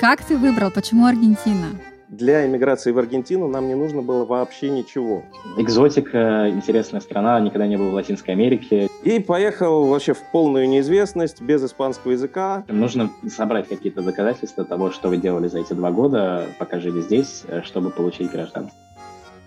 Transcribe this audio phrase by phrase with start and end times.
[0.00, 0.70] Как ты выбрал?
[0.70, 1.70] Почему Аргентина?
[2.08, 5.24] Для эмиграции в Аргентину нам не нужно было вообще ничего.
[5.56, 8.88] Экзотика, интересная страна, никогда не был в Латинской Америке.
[9.02, 12.64] И поехал вообще в полную неизвестность, без испанского языка.
[12.68, 17.42] Нужно собрать какие-то доказательства того, что вы делали за эти два года, пока жили здесь,
[17.48, 18.78] э, чтобы получить гражданство.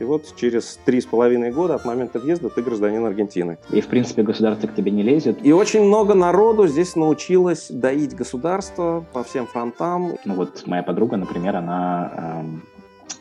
[0.01, 3.59] И вот через три с половиной года от момента въезда ты гражданин Аргентины.
[3.69, 5.37] И, в принципе, государство к тебе не лезет.
[5.43, 10.17] И очень много народу здесь научилось доить государство по всем фронтам.
[10.25, 12.63] Ну вот моя подруга, например, она эм,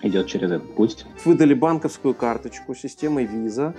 [0.00, 1.04] идет через этот путь.
[1.26, 3.74] Выдали банковскую карточку системой виза.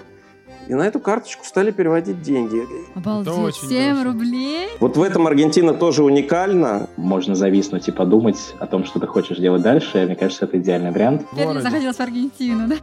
[0.68, 2.68] И на эту карточку стали переводить деньги.
[2.94, 4.70] Обалдеть, 7 рублей?
[4.80, 6.88] Вот в этом Аргентина тоже уникальна.
[6.98, 10.06] Можно зависнуть и подумать о том, что ты хочешь делать дальше.
[10.06, 11.26] Мне кажется, это идеальный вариант.
[11.32, 12.76] Теперь захотелось в Аргентину, да?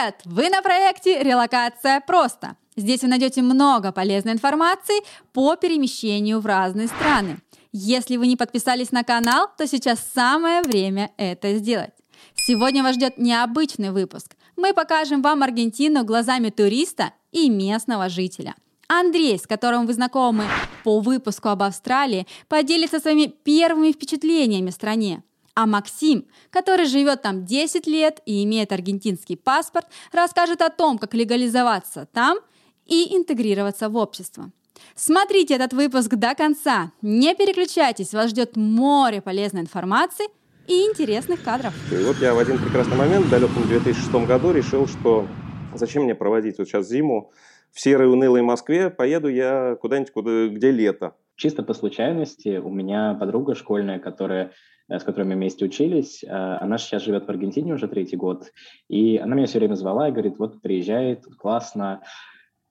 [0.00, 0.20] Привет!
[0.24, 2.56] Вы на проекте «Релокация просто».
[2.76, 7.38] Здесь вы найдете много полезной информации по перемещению в разные страны.
[7.72, 11.90] Если вы не подписались на канал, то сейчас самое время это сделать.
[12.34, 14.36] Сегодня вас ждет необычный выпуск.
[14.56, 18.54] Мы покажем вам Аргентину глазами туриста и местного жителя.
[18.88, 20.44] Андрей, с которым вы знакомы
[20.82, 25.22] по выпуску об Австралии, поделится своими первыми впечатлениями о стране.
[25.60, 31.12] А Максим, который живет там 10 лет и имеет аргентинский паспорт, расскажет о том, как
[31.12, 32.38] легализоваться там
[32.86, 34.50] и интегрироваться в общество.
[34.94, 36.92] Смотрите этот выпуск до конца.
[37.02, 40.28] Не переключайтесь, вас ждет море полезной информации
[40.66, 41.74] и интересных кадров.
[41.92, 45.26] И вот я в один прекрасный момент, в далеком 2006 году, решил, что
[45.74, 47.32] зачем мне проводить вот сейчас зиму
[47.70, 51.16] в серой унылой Москве, поеду я куда-нибудь, куда, где лето.
[51.36, 54.52] Чисто по случайности у меня подруга школьная, которая
[54.98, 58.50] с которой мы вместе учились, э, она сейчас живет в Аргентине уже третий год,
[58.88, 62.02] и она меня все время звала и говорит, вот приезжай, тут классно,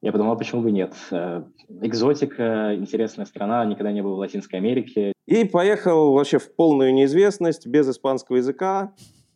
[0.02, 0.94] я подумал, почему бы нет.
[1.12, 1.44] Э,
[1.82, 5.14] экзотика, интересная страна, никогда не был в Латинской Америке.
[5.28, 8.94] И поехал вообще в полную неизвестность, без испанского языка.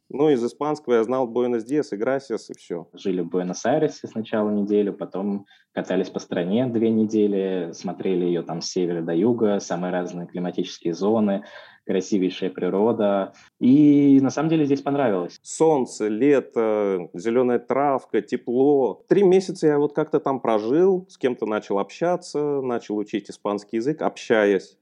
[0.10, 2.88] Ну, из испанского я знал Буэнос-Диас и Грасиас, и все.
[2.94, 8.68] Жили в Буэнос-Айресе сначала неделю, потом катались по стране две недели, смотрели ее там с
[8.68, 11.46] севера до юга, самые разные климатические зоны,
[11.86, 13.34] красивейшая природа.
[13.60, 15.40] И на самом деле здесь понравилось.
[15.42, 19.04] Солнце, лето, зеленая травка, тепло.
[19.08, 24.02] Три месяца я вот как-то там прожил, с кем-то начал общаться, начал учить испанский язык,
[24.02, 24.78] общаясь.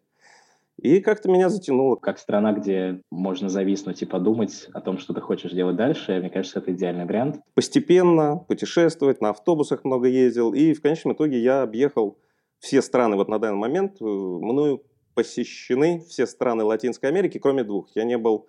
[0.81, 1.95] И как-то меня затянуло.
[1.95, 6.29] Как страна, где можно зависнуть и подумать о том, что ты хочешь делать дальше, мне
[6.29, 7.39] кажется, это идеальный вариант.
[7.53, 10.53] Постепенно путешествовать, на автобусах много ездил.
[10.53, 12.17] И в конечном итоге я объехал
[12.57, 14.01] все страны вот на данный момент.
[14.01, 14.81] Э, мною
[15.21, 17.89] посещены все страны Латинской Америки, кроме двух.
[17.95, 18.47] Я не был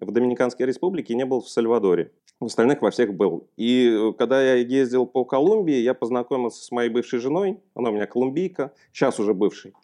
[0.00, 2.12] в Доминиканской республике, не был в Сальвадоре.
[2.40, 3.48] В остальных во всех был.
[3.56, 7.60] И э, когда я ездил по Колумбии, я познакомился с моей бывшей женой.
[7.74, 9.74] Она у меня колумбийка, сейчас уже бывший.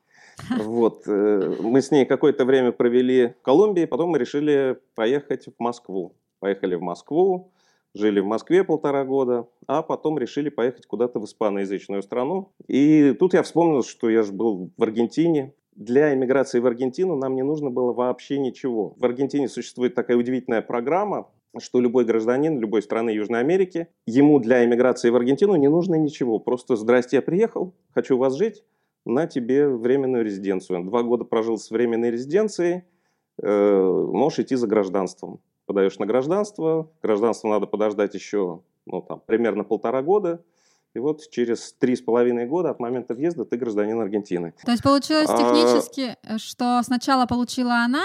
[0.50, 1.02] Вот.
[1.06, 6.16] Э, мы с ней какое-то время провели в Колумбии, потом мы решили поехать в Москву.
[6.40, 7.52] Поехали в Москву,
[7.94, 12.52] жили в Москве полтора года, а потом решили поехать куда-то в испаноязычную страну.
[12.68, 17.34] И тут я вспомнил, что я же был в Аргентине, для иммиграции в Аргентину нам
[17.34, 18.94] не нужно было вообще ничего.
[18.96, 24.64] В Аргентине существует такая удивительная программа, что любой гражданин любой страны Южной Америки, ему для
[24.64, 26.38] иммиграции в Аргентину не нужно ничего.
[26.38, 28.64] Просто «Здрасте, я приехал, хочу у вас жить,
[29.04, 30.84] на тебе временную резиденцию».
[30.84, 32.84] Два года прожил с временной резиденцией,
[33.42, 35.40] э, можешь идти за гражданством.
[35.66, 40.42] Подаешь на гражданство, гражданство надо подождать еще ну, там, примерно полтора года–
[40.94, 44.54] и вот через три с половиной года от момента въезда ты гражданин Аргентины.
[44.64, 46.38] То есть получилось а, технически, а...
[46.38, 48.04] что сначала получила она,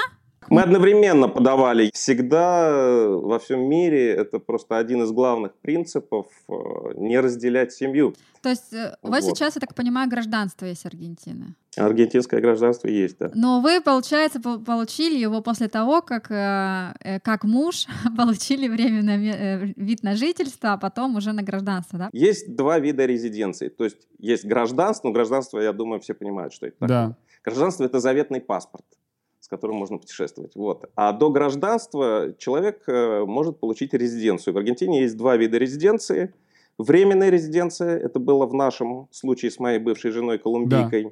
[0.50, 1.92] мы одновременно подавали.
[1.94, 6.54] Всегда э, во всем мире это просто один из главных принципов э,
[6.96, 8.16] не разделять семью.
[8.42, 8.74] То есть
[9.04, 9.38] у вас вот.
[9.38, 11.56] сейчас, я так понимаю, гражданство есть Аргентины?
[11.80, 13.32] Аргентинское гражданство есть, да.
[13.34, 17.86] Но вы, получается, получили его после того, как, как муж
[18.18, 22.10] получили временный вид на жительство, а потом уже на гражданство, да?
[22.14, 23.70] Есть два вида резиденции.
[23.70, 26.88] То есть есть гражданство, но гражданство, я думаю, все понимают, что это такое.
[26.88, 27.18] Да.
[27.44, 28.86] Гражданство— это заветный паспорт
[29.50, 30.56] которым можно путешествовать.
[30.56, 30.90] Вот.
[30.96, 34.54] А до гражданства человек э, может получить резиденцию.
[34.54, 36.34] В Аргентине есть два вида резиденции.
[36.78, 41.10] Временная резиденция, это было в нашем случае с моей бывшей женой колумбийкой, да.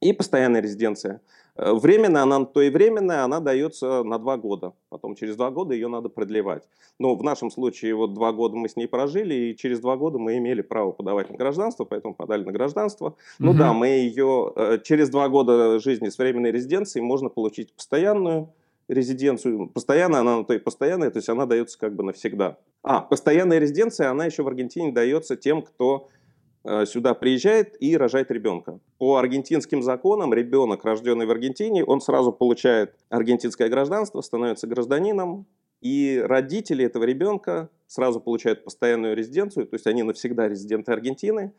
[0.00, 1.20] И постоянная резиденция–
[1.58, 4.74] Э, временно она, то и временная, она дается на два года.
[4.88, 6.62] Потом через два года ее надо продлевать.
[7.00, 10.18] Но в нашем случае вот два года мы с ней прожили, и через два года
[10.18, 13.16] мы имели право подавать на гражданство, поэтому подали на гражданство.
[13.40, 13.58] Ну угу.
[13.58, 18.50] да, мы ее э, через два года жизни с временной резиденцией можно получить постоянную
[18.86, 19.68] резиденцию.
[19.68, 22.56] Постоянная она, то и постоянная, то есть она дается как бы навсегда.
[22.84, 26.08] А, постоянная резиденция, она еще в Аргентине дается тем, кто
[26.86, 28.80] сюда приезжает и рожает ребенка.
[28.98, 35.46] По аргентинским законам ребенок, рожденный в Аргентине, он сразу получает аргентинское гражданство, становится гражданином,
[35.80, 41.52] и родители этого ребенка сразу получают постоянную резиденцию, то есть они навсегда резиденты Аргентины,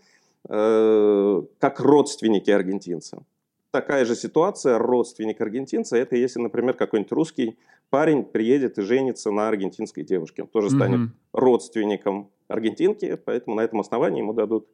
[0.47, 3.23] э, как родственники аргентинца.
[3.71, 7.57] Такая же ситуация, родственник аргентинца, это если, например, какой-нибудь русский
[7.89, 10.41] парень приедет и женится на аргентинской девушке.
[10.43, 11.13] Он тоже станет mm-hmm.
[11.33, 14.67] родственником аргентинки, поэтому на этом основании ему дадут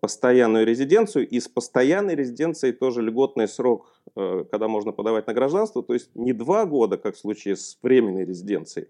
[0.00, 1.28] постоянную резиденцию.
[1.28, 5.82] И с постоянной резиденцией тоже льготный срок, э, когда можно подавать на гражданство.
[5.82, 8.88] То есть не два года, как в случае с временной резиденцией,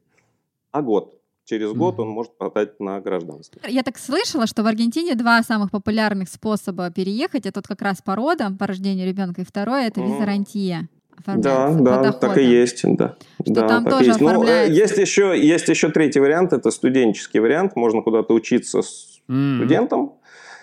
[0.71, 1.15] а год.
[1.45, 2.03] Через год mm-hmm.
[2.03, 3.59] он может подать на гражданство.
[3.67, 7.47] Я так слышала, что в Аргентине два самых популярных способа переехать.
[7.47, 10.15] Это вот как раз по родам, по рождению ребенка, и второе это mm-hmm.
[10.15, 10.89] визарантия
[11.27, 13.17] да, да, так и есть, да.
[13.43, 14.21] Что да, там тоже есть.
[14.21, 14.73] Оформляется...
[14.73, 19.57] Ну, есть еще, есть еще третий вариант, это студенческий вариант, можно куда-то учиться с mm.
[19.57, 20.13] студентом.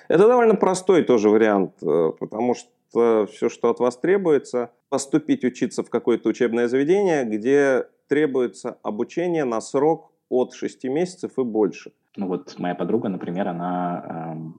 [0.07, 5.83] Это довольно простой тоже вариант, э, потому что все, что от вас требуется, поступить учиться
[5.83, 11.91] в какое-то учебное заведение, где требуется обучение на срок от 6 месяцев и больше.
[12.15, 14.53] Ну вот моя подруга, например, она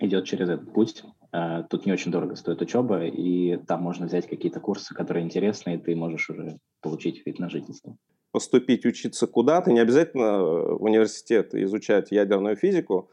[0.00, 1.04] э, идет через этот путь,
[1.36, 5.74] Э, тут не очень дорого стоит учеба, и там можно взять какие-то курсы, которые интересны,
[5.74, 7.96] и ты можешь уже получить вид на жительство.
[8.32, 13.10] Поступить учиться куда-то, не обязательно в университет изучать ядерную физику,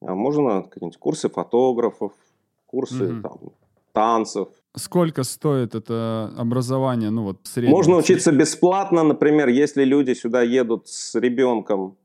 [0.00, 2.12] можно какие-нибудь курсы фотографов,
[2.66, 3.22] курсы mm-hmm.
[3.22, 3.38] там,
[3.92, 4.48] танцев.
[4.76, 10.88] Сколько стоит это образование, ну вот в Можно учиться бесплатно, например, если люди сюда едут
[10.88, 11.96] с ребенком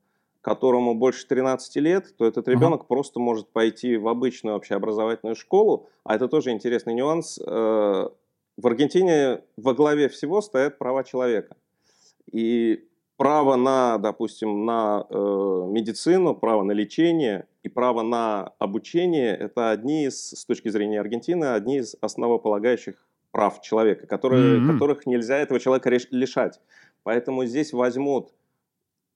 [0.44, 2.88] которому больше 13 лет, то этот ребенок ага.
[2.88, 5.88] просто может пойти в обычную общеобразовательную школу.
[6.04, 7.40] А это тоже интересный нюанс.
[7.40, 8.10] Э,
[8.58, 11.56] в Аргентине во главе всего стоят права человека.
[12.30, 12.84] И
[13.16, 20.06] право на, допустим, на э, медицину, право на лечение и право на обучение– это одни
[20.06, 22.96] из, с точки зрения Аргентины, одни из основополагающих
[23.32, 24.74] прав человека, которые, mm-hmm.
[24.74, 26.60] которых нельзя этого человека лишать.
[27.04, 28.34] Поэтому здесь возьмут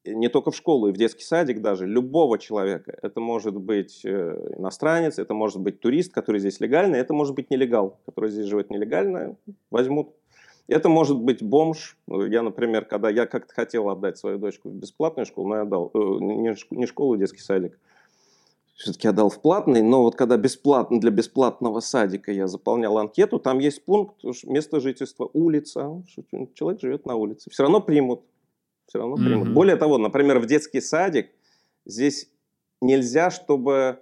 [0.06, 2.98] не только в школу, и в детский садик даже, любого человека.
[3.02, 7.50] Это может быть э, иностранец, это может быть турист, который здесь легальный, это может быть
[7.50, 9.36] нелегал, который здесь живет нелегально,
[9.70, 10.16] возьмут.
[10.70, 11.98] Это может быть бомж.
[12.08, 15.92] Я, например, когда я как-то хотел отдать свою дочку в бесплатную школу, но я отдал,
[15.94, 15.98] э,
[16.72, 17.78] не школу, а детский садик,
[18.78, 23.60] все-таки отдал в платный, но вот когда бесплатно, для бесплатного садика я заполнял анкету, там
[23.60, 26.04] есть пункт место жительства, улица,
[26.54, 27.50] человек живет на улице.
[27.50, 28.22] Все равно примут
[28.88, 29.50] все равно примут.
[29.50, 29.54] Mm-hmm.
[29.54, 31.30] Более того, например, в детский садик
[31.86, 32.30] здесь
[32.82, 34.00] нельзя, чтобы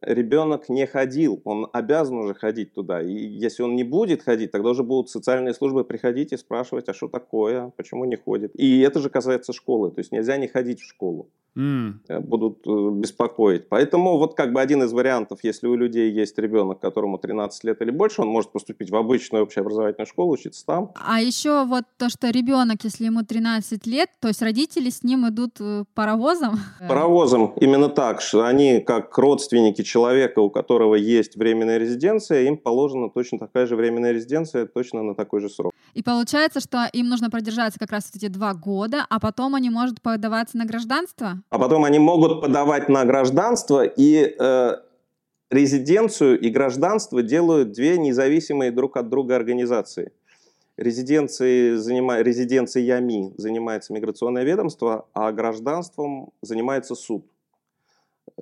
[0.00, 3.02] ребенок не ходил, он обязан уже ходить туда.
[3.02, 6.94] И если он не будет ходить, тогда уже будут социальные службы приходить и спрашивать, а
[6.94, 8.52] что такое, почему не ходит.
[8.54, 11.28] И это же касается школы, то есть нельзя не ходить в школу.
[11.56, 12.20] Mm.
[12.20, 13.68] Будут э, беспокоить.
[13.68, 17.82] Поэтому вот как бы один из вариантов, если у людей есть ребенок, которому 13 лет
[17.82, 20.92] или больше, он может поступить в обычную общеобразовательную школу, учиться там.
[20.94, 25.28] А еще вот то, что ребенок, если ему 13 лет, то есть родители с ним
[25.28, 26.58] идут э, паровозом?
[26.88, 28.22] Паровозом, именно так.
[28.22, 33.76] что Они как родственники человека, у которого есть временная резиденция, им положена точно такая же
[33.76, 35.72] временная резиденция, точно на такой же срок.
[35.92, 40.00] И получается, что им нужно продержаться как раз эти два года, а потом они могут
[40.00, 41.41] подаваться на гражданство?
[41.50, 44.76] А потом они могут подавать на гражданство, и э,
[45.50, 50.12] резиденцию и гражданство делают две независимые друг от друга организации.
[50.76, 52.22] Резиденцией, занима...
[52.22, 57.26] Резиденциями занимается миграционное ведомство, а гражданством занимается суд.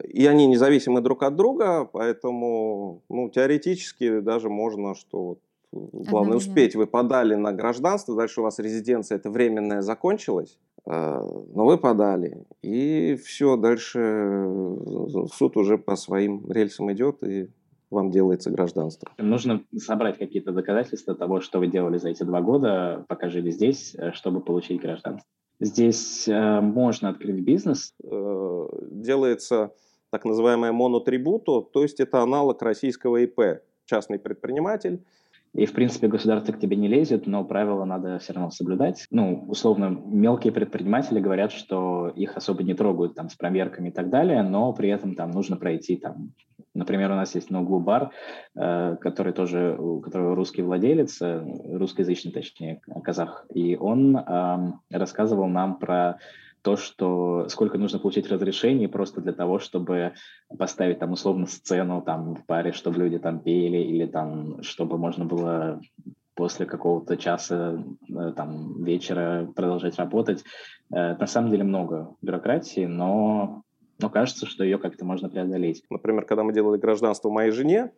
[0.04, 5.38] И они независимы друг от друга, поэтому ну, теоретически даже можно, что
[5.72, 11.78] главное успеть, вы подали на гражданство, дальше у вас резиденция это временная закончилась, но вы
[11.78, 17.50] подали, и все, дальше э, суд уже по своим рельсам идет, и
[17.90, 19.10] вам делается гражданство.
[19.18, 23.94] Нужно собрать какие-то доказательства того, что вы делали за эти два года, пока жили здесь,
[23.96, 25.28] э, чтобы получить гражданство.
[25.58, 27.94] Здесь э, можно открыть бизнес.
[28.02, 29.74] Э, делается
[30.10, 35.04] так называемое монотрибуто, то есть это аналог российского ИП, частный предприниматель,
[35.52, 39.06] и, в принципе, государство к тебе не лезет, но правила надо все равно соблюдать.
[39.10, 44.10] Ну, условно, мелкие предприниматели говорят, что их особо не трогают там с проверками и так
[44.10, 46.32] далее, но при этом там нужно пройти там
[46.72, 48.10] Например, у нас есть на углу бар,
[48.54, 51.44] э, который тоже, у которого русский владелец, э,
[51.76, 54.16] русскоязычный, точнее, казах, и он
[54.90, 56.18] рассказывал нам про
[56.62, 60.12] то, что сколько нужно получить разрешений просто для того, чтобы
[60.58, 65.24] поставить там условно сцену там в паре, чтобы люди там пели или там, чтобы можно
[65.24, 65.80] было
[66.34, 70.44] после какого-то часа э, там вечера продолжать работать.
[70.92, 73.62] Э, на самом деле много бюрократии, но
[74.00, 75.84] но кажется, что ее как-то можно преодолеть.
[75.90, 77.92] Например, когда мы делали гражданство моей жене,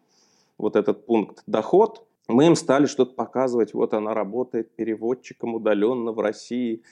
[0.59, 6.21] вот этот пункт «доход», мы им стали что-то показывать, вот она работает переводчиком удаленно в
[6.21, 6.83] России,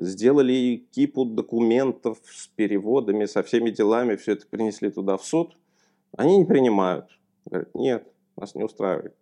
[0.00, 5.56] сделали кипу документов с переводами, со всеми делами, все это принесли туда в суд.
[6.16, 7.06] Они не принимают.
[7.44, 9.14] Говорят, нет, нас не устраивает.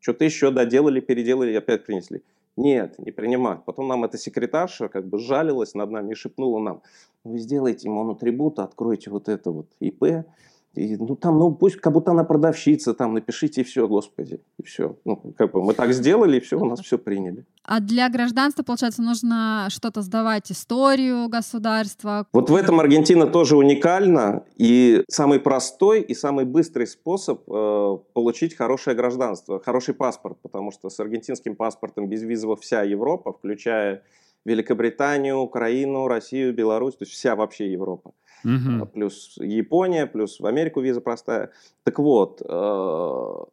[0.00, 2.22] Что-то еще доделали, переделали опять принесли.
[2.56, 3.64] Нет, не принимают.
[3.64, 6.82] Потом нам эта секретарша как бы жалилась над нами и шепнула нам,
[7.24, 10.26] вы сделайте монотрибута, откройте вот это вот ИП,
[10.74, 14.62] и, ну, там, ну, пусть как будто она продавщица, там, напишите, и все, господи, и
[14.62, 14.96] все.
[15.04, 17.44] Ну, как бы мы так сделали, и все, у нас все приняли.
[17.62, 22.26] А для гражданства, получается, нужно что-то сдавать, историю государства?
[22.32, 28.56] Вот в этом Аргентина тоже уникальна, и самый простой и самый быстрый способ э, получить
[28.56, 34.02] хорошее гражданство, хороший паспорт, потому что с аргентинским паспортом без визовых вся Европа, включая
[34.44, 38.12] Великобританию, Украину, Россию, Беларусь, то есть вся вообще Европа.
[38.44, 38.86] Угу.
[38.86, 41.50] Плюс Япония, плюс в Америку виза простая.
[41.84, 43.44] Так вот, э,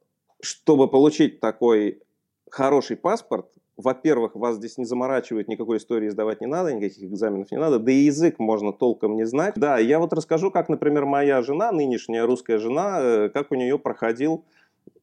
[0.42, 2.02] чтобы получить такой
[2.50, 7.58] хороший паспорт, во-первых, вас здесь не заморачивает, никакой истории сдавать не надо, никаких экзаменов не
[7.58, 9.54] надо, да и язык можно толком не знать.
[9.56, 13.80] Да, я вот расскажу, как, например, моя жена, нынешняя русская жена, э, как у нее
[13.80, 14.44] проходил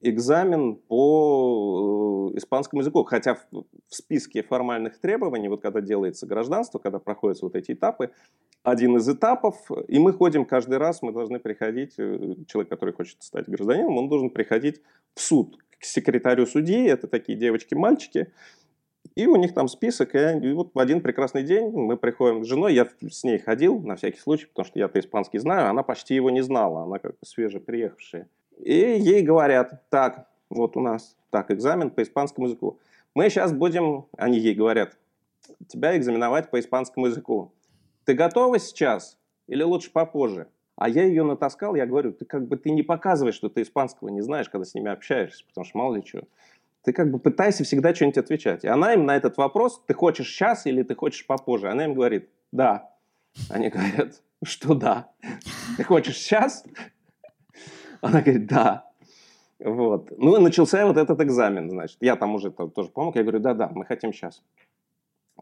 [0.01, 3.05] экзамен по э, испанскому языку.
[3.05, 8.11] Хотя в, списке формальных требований, вот когда делается гражданство, когда проходятся вот эти этапы,
[8.63, 9.57] один из этапов,
[9.89, 14.09] и мы ходим каждый раз, мы должны приходить, э, человек, который хочет стать гражданином, он
[14.09, 14.83] должен приходить
[15.15, 18.33] в суд к секретарю судьи, это такие девочки-мальчики,
[19.15, 22.75] и у них там список, и, вот в один прекрасный день мы приходим с женой,
[22.75, 26.31] я с ней ходил на всякий случай, потому что я-то испанский знаю, она почти его
[26.31, 28.29] не знала, она как бы свежеприехавшая.
[28.59, 32.79] И ей говорят, так, вот у нас так, экзамен по испанскому языку.
[33.15, 34.97] Мы сейчас будем, они ей говорят,
[35.69, 37.53] тебя экзаменовать по испанскому языку.
[38.05, 40.49] Ты готова сейчас или лучше попозже?
[40.77, 44.09] А я ее натаскал, я говорю, ты как бы ты не показываешь, что ты испанского
[44.09, 46.25] не знаешь, когда с ними общаешься, потому что мало ли что.
[46.83, 48.65] Ты как бы пытайся всегда что-нибудь отвечать.
[48.65, 51.71] И она им на этот вопрос, ты хочешь сейчас или ты хочешь попозже?
[51.71, 52.91] Она им говорит, да.
[53.51, 55.11] Они говорят, что да.
[55.77, 56.65] Ты хочешь сейчас
[58.07, 58.91] она говорит, да.
[59.59, 60.11] Вот.
[60.19, 61.99] Ну и начался вот этот экзамен, значит.
[62.01, 64.43] Я там уже тоже помог, я говорю, да-да, мы хотим сейчас.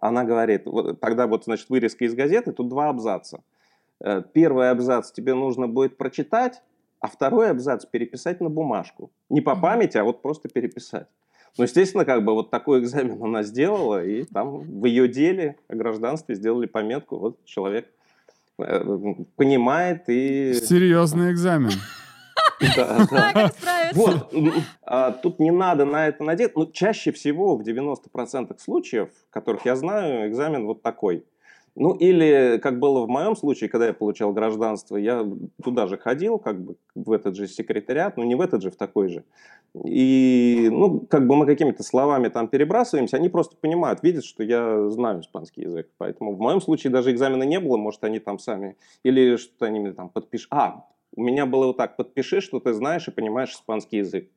[0.00, 3.42] Она говорит, вот, тогда вот, значит, вырезка из газеты, тут два абзаца.
[4.00, 6.62] Э, первый абзац тебе нужно будет прочитать,
[7.00, 9.11] а второй абзац переписать на бумажку.
[9.28, 11.06] Не по памяти, а вот просто переписать.
[11.56, 15.76] Ну, естественно, как бы вот такой экзамен она сделала, и там в ее деле о
[15.76, 17.88] гражданстве сделали пометку, вот человек
[18.59, 18.85] э,
[19.37, 20.54] понимает и...
[20.54, 21.71] Серьезный экзамен.
[22.61, 23.52] Да, да.
[23.94, 24.32] Вот,
[24.82, 26.56] а, тут не надо на это надеть.
[26.56, 31.25] Но чаще всего в 90% случаев, которых я знаю, экзамен вот такой.
[31.76, 35.26] Ну, или, как было в моем случае, когда я получал гражданство, я
[35.62, 38.76] туда же ходил, как бы в этот же секретариат, ну, не в этот же, в
[38.76, 39.25] такой же.
[39.84, 44.88] И, ну, как бы мы какими-то словами там перебрасываемся, они просто понимают, видят, что я
[44.88, 45.88] знаю испанский язык.
[45.99, 49.80] Поэтому в моем случае даже экзамена не было, может, они там сами, или что-то они
[49.80, 50.46] мне там подпишут.
[50.52, 54.28] А, у меня было вот так, подпиши, что ты знаешь и понимаешь испанский язык.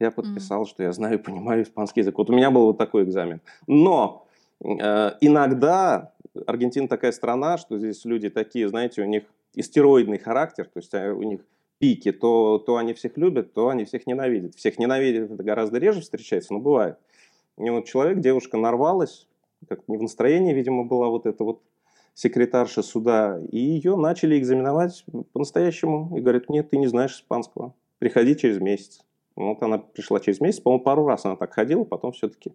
[0.00, 0.66] Я подписал, mm.
[0.66, 2.18] что я знаю и понимаю испанский язык.
[2.18, 3.40] Вот у меня был вот такой экзамен.
[3.66, 4.26] Но
[4.64, 6.12] э, иногда
[6.46, 9.24] Аргентина такая страна, что здесь люди такие, знаете, у них
[9.54, 11.40] истероидный характер, то есть э, у них
[11.78, 14.54] пики, то, то они всех любят, то они всех ненавидят.
[14.54, 16.96] Всех ненавидят, это гораздо реже встречается, но бывает.
[17.58, 19.26] И вот человек, девушка нарвалась,
[19.68, 21.60] как не в настроении, видимо, была вот эта вот
[22.14, 26.16] секретарша суда, и ее начали экзаменовать по-настоящему.
[26.16, 29.00] И говорят, нет, ты не знаешь испанского, приходи через месяц.
[29.36, 32.52] Вот она пришла через месяц, по-моему, пару раз она так ходила, потом все-таки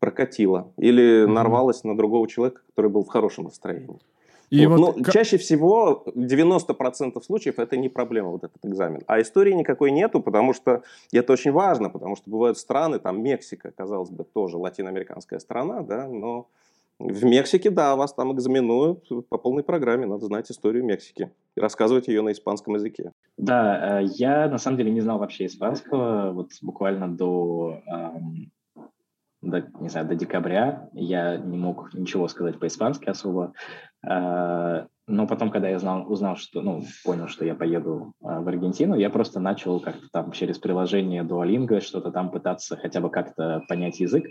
[0.00, 0.72] прокатила.
[0.76, 1.28] Или mm-hmm.
[1.28, 3.98] нарвалась на другого человека, который был в хорошем настроении.
[4.50, 5.12] И вот, вот, но как...
[5.12, 9.02] чаще всего 90% случаев это не проблема, вот этот экзамен.
[9.06, 13.22] А истории никакой нету, потому что и это очень важно, потому что бывают страны, там
[13.22, 16.48] Мексика, казалось бы, тоже латиноамериканская страна, да, но
[16.98, 22.08] в Мексике, да, вас там экзаменуют по полной программе, надо знать историю Мексики и рассказывать
[22.08, 23.12] ее на испанском языке.
[23.36, 27.80] Да, э, я на самом деле не знал вообще испанского, вот буквально до,
[29.42, 33.52] до не знаю, до декабря я не мог ничего сказать по-испански особо.
[35.08, 38.94] Но потом, когда я знал, узнал, что, ну, понял, что я поеду э, в Аргентину,
[38.94, 44.00] я просто начал как-то там через приложение Duolingo что-то там пытаться хотя бы как-то понять
[44.00, 44.26] язык.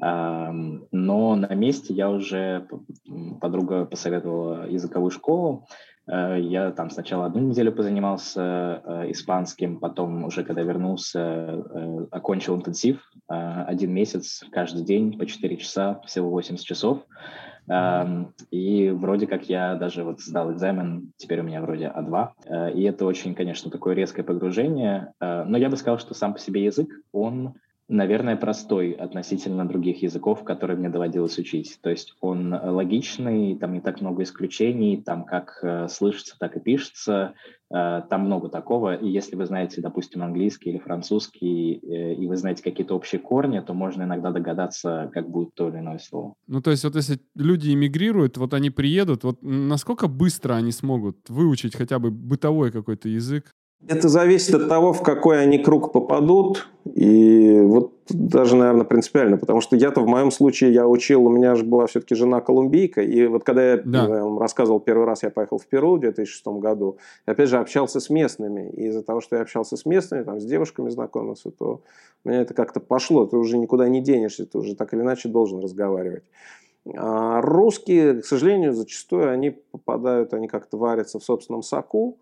[0.00, 2.68] Но на месте я уже,
[3.40, 5.66] подруга посоветовала языковую школу,
[6.06, 12.56] э, я там сначала одну неделю позанимался э, испанским, потом уже когда вернулся, э, окончил
[12.56, 17.02] интенсив, один месяц каждый день по 4 часа, всего 80 часов.
[18.50, 22.28] И вроде как я даже вот сдал экзамен, теперь у меня вроде А2.
[22.46, 25.12] Э, и это очень, конечно, такое резкое погружение.
[25.20, 27.54] Э, но я бы сказал, что сам по себе язык, он
[27.88, 31.78] наверное, простой относительно других языков, которые мне доводилось учить.
[31.80, 36.60] То есть он логичный, там не так много исключений, там как э, слышится, так и
[36.60, 37.34] пишется,
[37.74, 38.94] э, там много такого.
[38.94, 43.60] И если вы знаете, допустим, английский или французский, э, и вы знаете какие-то общие корни,
[43.60, 46.34] то можно иногда догадаться, как будет то или иное слово.
[46.46, 51.30] Ну, то есть вот если люди эмигрируют, вот они приедут, вот насколько быстро они смогут
[51.30, 53.54] выучить хотя бы бытовой какой-то язык?
[53.86, 56.68] Это зависит от того, в какой они круг попадут.
[56.84, 61.54] И вот даже, наверное, принципиально, потому что я-то в моем случае, я учил, у меня
[61.54, 64.08] же была все-таки жена колумбийка, и вот когда я, да.
[64.38, 68.08] рассказывал первый раз, я поехал в Перу в 2006 году, я опять же общался с
[68.08, 71.82] местными, и из-за того, что я общался с местными, там, с девушками знакомился, то
[72.24, 75.28] у меня это как-то пошло, ты уже никуда не денешься, ты уже так или иначе
[75.28, 76.24] должен разговаривать.
[76.96, 82.18] А русские, к сожалению, зачастую они попадают, они как-то варятся в собственном соку,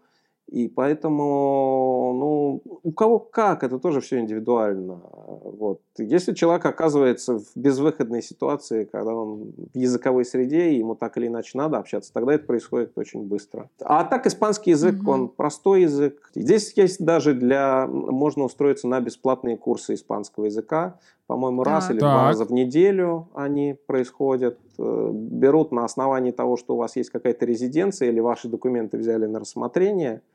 [0.48, 5.00] и поэтому, ну, у кого как, это тоже все индивидуально.
[5.02, 5.80] Вот.
[5.98, 11.26] Если человек оказывается в безвыходной ситуации, когда он в языковой среде, и ему так или
[11.26, 13.68] иначе надо общаться, тогда это происходит очень быстро.
[13.80, 15.10] А так испанский язык, mm-hmm.
[15.10, 16.30] он простой язык.
[16.36, 17.88] Здесь есть даже для...
[17.88, 21.00] Можно устроиться на бесплатные курсы испанского языка.
[21.26, 22.08] По-моему, раз или так.
[22.08, 24.60] два раза в неделю они происходят.
[24.78, 29.26] Э, берут на основании того, что у вас есть какая-то резиденция или ваши документы взяли
[29.26, 30.22] на рассмотрение–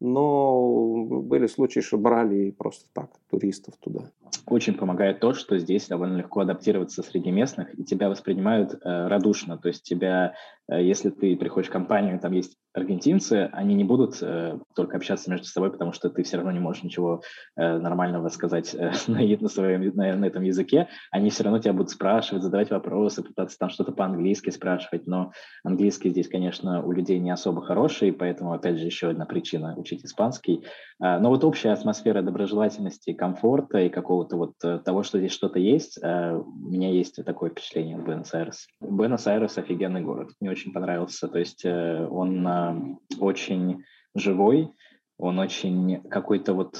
[0.00, 4.10] но были случаи, что брали просто так туристов туда.
[4.46, 9.56] Очень помогает то, что здесь довольно легко адаптироваться среди местных, и тебя воспринимают э, радушно.
[9.56, 10.34] То есть тебя,
[10.68, 15.30] э, если ты приходишь в компанию, там есть аргентинцы, они не будут э, только общаться
[15.30, 17.22] между собой, потому что ты все равно не можешь ничего
[17.56, 20.88] э, нормального сказать э, на, своем, на, на этом языке.
[21.10, 25.06] Они все равно тебя будут спрашивать, задавать вопросы, пытаться там что-то по-английски спрашивать.
[25.06, 29.74] Но английский здесь, конечно, у людей не особо хороший, поэтому, опять же, еще одна причина
[29.76, 30.64] учить испанский.
[31.00, 35.60] Э, но вот общая атмосфера доброжелательности, комфорта и какого-то вот э, того, что здесь что-то
[35.60, 38.66] есть, э, у меня есть такое впечатление от Буэнос-Айрес.
[38.80, 40.30] Буэнос-Айрес офигенный город.
[40.40, 41.28] Мне очень понравился.
[41.28, 44.70] То есть э, он э, очень живой,
[45.18, 46.78] он очень какой-то вот,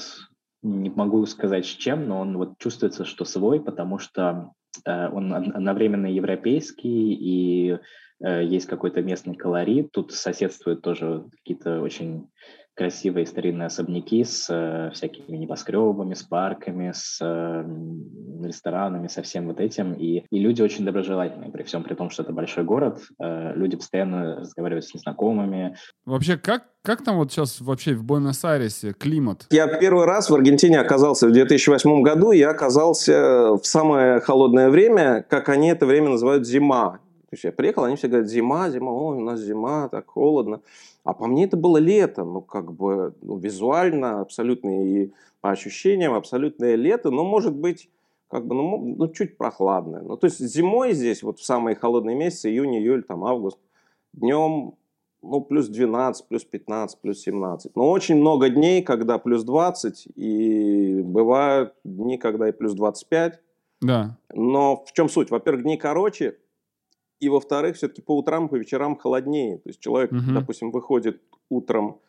[0.61, 4.51] не могу сказать с чем, но он вот чувствуется, что свой, потому что
[4.85, 7.79] э, он одновременно европейский и
[8.23, 9.91] э, есть какой-то местный колорит.
[9.91, 12.29] Тут соседствуют тоже какие-то очень
[12.75, 17.65] красивые старинные особняки с э, всякими небоскребами, с парками, с э,
[18.45, 19.93] ресторанами, со всем вот этим.
[19.93, 23.01] И, и люди очень доброжелательные, при всем при том, что это большой город.
[23.19, 25.77] Э, люди постоянно разговаривают с незнакомыми.
[26.05, 29.47] Вообще, как, как там вот сейчас вообще в Буэнос-Айресе климат?
[29.51, 32.33] Я первый раз в Аргентине оказался в 2008 году.
[32.33, 36.99] Я оказался в самое холодное время, как они это время называют зима.
[37.35, 40.61] Есть я приехал, они все говорят, зима, зима, ой, у нас зима, так холодно.
[41.03, 46.13] А по мне это было лето, ну как бы ну, визуально абсолютно и по ощущениям
[46.13, 47.89] абсолютное лето, но может быть
[48.29, 50.01] как бы ну, ну чуть прохладное.
[50.01, 53.59] Ну то есть зимой здесь вот в самые холодные месяцы, июнь, июль, там август,
[54.13, 54.75] днем
[55.21, 57.75] ну, плюс 12, плюс 15, плюс 17.
[57.75, 63.41] Но очень много дней, когда плюс 20, и бывают дни, когда и плюс 25.
[63.81, 64.17] Да.
[64.33, 65.31] Но в чем суть?
[65.31, 66.37] Во-первых, дни короче,
[67.19, 69.57] и во-вторых, все-таки по утрам, по вечерам холоднее.
[69.57, 70.33] То есть человек, угу.
[70.33, 71.99] допустим, выходит утром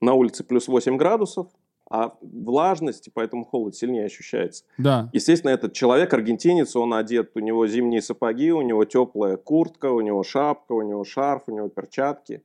[0.00, 1.48] на улице плюс 8 градусов,
[1.90, 4.64] а влажность, и поэтому холод сильнее ощущается.
[4.78, 5.10] Да.
[5.12, 10.00] Естественно, этот человек, аргентинец, он одет, у него зимние сапоги, у него теплая куртка, у
[10.00, 12.42] него шапка, у него шарф, у него перчатки.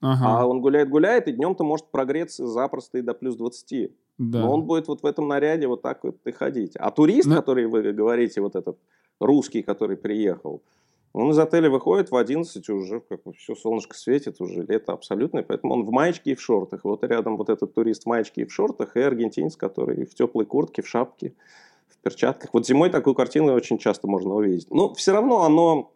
[0.00, 0.40] Ага.
[0.40, 3.92] А он гуляет-гуляет, и днем-то может прогреться запросто и до плюс 20.
[4.18, 4.40] Да.
[4.40, 6.72] Но он будет вот в этом наряде вот так вот и ходить.
[6.76, 7.36] А турист, Но...
[7.36, 8.78] который вы говорите, вот этот
[9.20, 10.62] русский, который приехал,
[11.18, 15.42] он из отеля выходит в 11, уже как бы все солнышко светит, уже лето абсолютное,
[15.42, 16.84] поэтому он в маечке и в шортах.
[16.84, 20.46] Вот рядом вот этот турист в маечке и в шортах, и аргентинец, который в теплой
[20.46, 21.34] куртке, в шапке,
[21.88, 22.50] в перчатках.
[22.52, 24.70] Вот зимой такую картину очень часто можно увидеть.
[24.70, 25.92] Но все равно оно...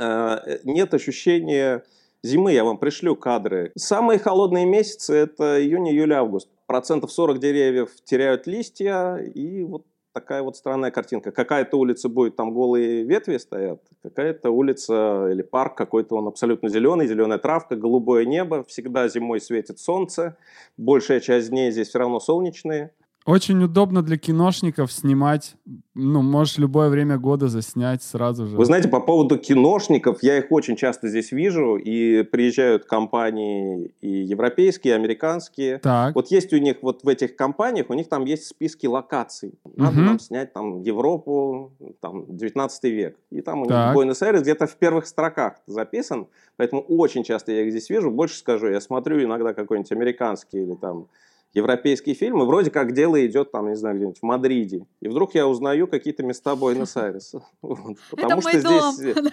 [0.00, 1.82] Э, нет ощущения
[2.22, 3.72] зимы, я вам пришлю кадры.
[3.74, 6.48] Самые холодные месяцы– это июнь, июль, август.
[6.66, 9.84] Процентов 40 деревьев теряют листья, и вот
[10.20, 11.30] такая вот странная картинка.
[11.30, 17.06] Какая-то улица будет, там голые ветви стоят, какая-то улица или парк какой-то, он абсолютно зеленый,
[17.06, 20.36] зеленая травка, голубое небо, всегда зимой светит солнце,
[20.76, 22.90] большая часть дней здесь все равно солнечные.
[23.28, 25.54] Очень удобно для киношников снимать,
[25.94, 28.56] ну, можешь любое время года заснять сразу же.
[28.56, 34.08] Вы знаете, по поводу киношников, я их очень часто здесь вижу, и приезжают компании и
[34.08, 35.76] европейские, и американские.
[35.78, 36.14] Так.
[36.14, 39.58] Вот есть у них, вот в этих компаниях, у них там есть списки локаций.
[39.76, 40.06] Надо Мгм.
[40.06, 43.18] нам снять там Европу, там 19 век.
[43.30, 43.94] И там у них Так.
[43.94, 48.10] Буэнос-Айрес где-то в первых строках записан, поэтому очень часто я их здесь вижу.
[48.10, 51.08] Больше скажу, я смотрю иногда какой-нибудь американский или там
[51.54, 54.86] европейский фильм, и вроде как дело идет там, не знаю, где-нибудь в Мадриде.
[55.00, 57.42] И вдруг я узнаю какие-то места Буэнос-Айреса.
[58.10, 58.92] Потому мой что дом.
[58.92, 59.16] здесь...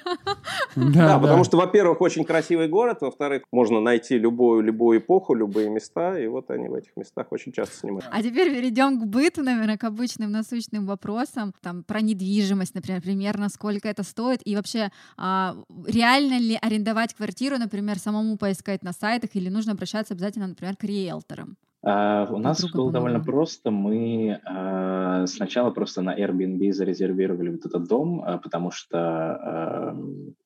[0.76, 5.70] Да, Да, потому что, во-первых, очень красивый город, во-вторых, можно найти любую, любую эпоху, любые
[5.70, 8.06] места, и вот они в этих местах очень часто снимают.
[8.12, 13.50] А теперь перейдем к быту, наверное, к обычным насущным вопросам, там, про недвижимость, например, примерно
[13.50, 15.56] сколько это стоит, и вообще, а,
[15.88, 20.84] реально ли арендовать квартиру, например, самому поискать на сайтах, или нужно обращаться обязательно, например, к
[20.84, 21.58] риэлторам?
[21.86, 23.70] А, у нас было довольно просто.
[23.70, 29.94] Мы а, сначала просто на Airbnb зарезервировали вот этот дом, а, потому что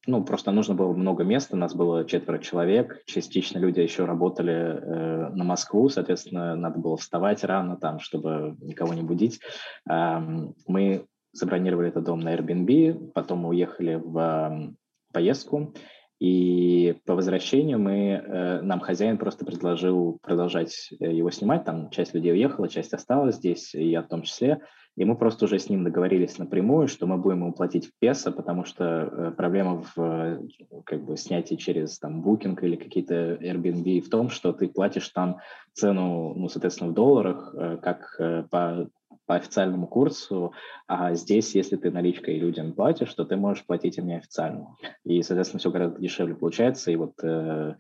[0.06, 1.56] ну, просто нужно было много места.
[1.56, 3.02] Нас было четверо человек.
[3.06, 8.94] Частично люди еще работали э, на Москву, соответственно, надо было вставать рано там, чтобы никого
[8.94, 9.40] не будить.
[9.86, 14.74] Мы забронировали этот дом на Airbnb, потом мы уехали в
[15.14, 15.74] поездку.
[16.20, 21.64] И по возвращению мы, э, нам хозяин просто предложил продолжать э, его снимать.
[21.64, 24.60] Там часть людей уехала, часть осталась здесь, и я в том числе.
[24.98, 28.34] И мы просто уже с ним договорились напрямую, что мы будем ему платить в песо,
[28.34, 30.42] потому что э, проблема в
[30.84, 35.38] как бы снятии через там Booking или какие-то Airbnb в том, что ты платишь там
[35.72, 38.90] цену, ну, соответственно, в долларах, как по
[39.30, 40.54] по официальному курсу,
[40.88, 44.76] а здесь, если ты наличкой людям платишь, то ты можешь платить им неофициально.
[45.04, 46.90] И, соответственно, все гораздо дешевле получается.
[46.90, 47.76] И вот, э,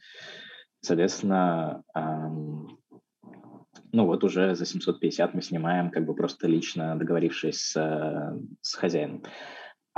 [0.80, 1.82] соответственно,
[3.92, 8.76] ну вот уже за 750 мы снимаем, как бы просто лично договорившись с, э, с
[8.76, 9.24] хозяином.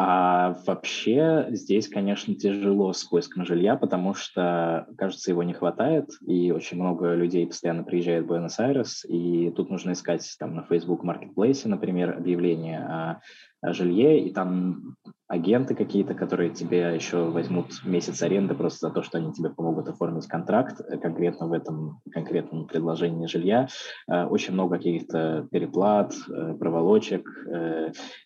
[0.04, 6.52] А вообще здесь, конечно, тяжело с поиском жилья, потому что, кажется, его не хватает, и
[6.52, 11.68] очень много людей постоянно приезжает в Буэнос-Айрес, и тут нужно искать там на Facebook Marketplace,
[11.68, 13.22] например, объявление о,
[13.62, 14.96] о жилье, и там
[15.28, 19.88] агенты какие-то, которые тебе еще возьмут месяц аренды просто за то, что они тебе помогут
[19.88, 23.68] оформить контракт э, конкретно в этом конкретном предложении жилья.
[24.10, 27.30] Э, Очень много каких-то переплат, э, проволочек.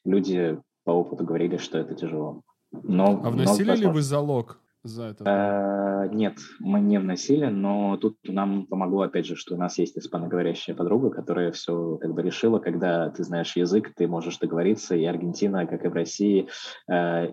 [0.05, 2.41] Люди по опыту говорили, что это тяжело.
[2.71, 3.91] Но, А но вносили ли возможно.
[3.93, 5.23] вы залог за это?
[5.25, 9.97] Э, Нет, мы не вносили, но тут нам помогло, опять же, что у нас есть
[9.97, 15.03] испаноговорящая подруга, которая все как бы решила, когда ты знаешь язык, ты можешь договориться, и
[15.05, 16.47] Аргентина, как и в России,
[16.91, 17.31] э,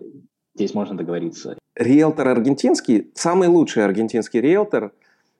[0.55, 1.57] здесь можно договориться.
[1.75, 4.89] Риэлтор аргентинский, самый лучший аргентинский риэлтор, э,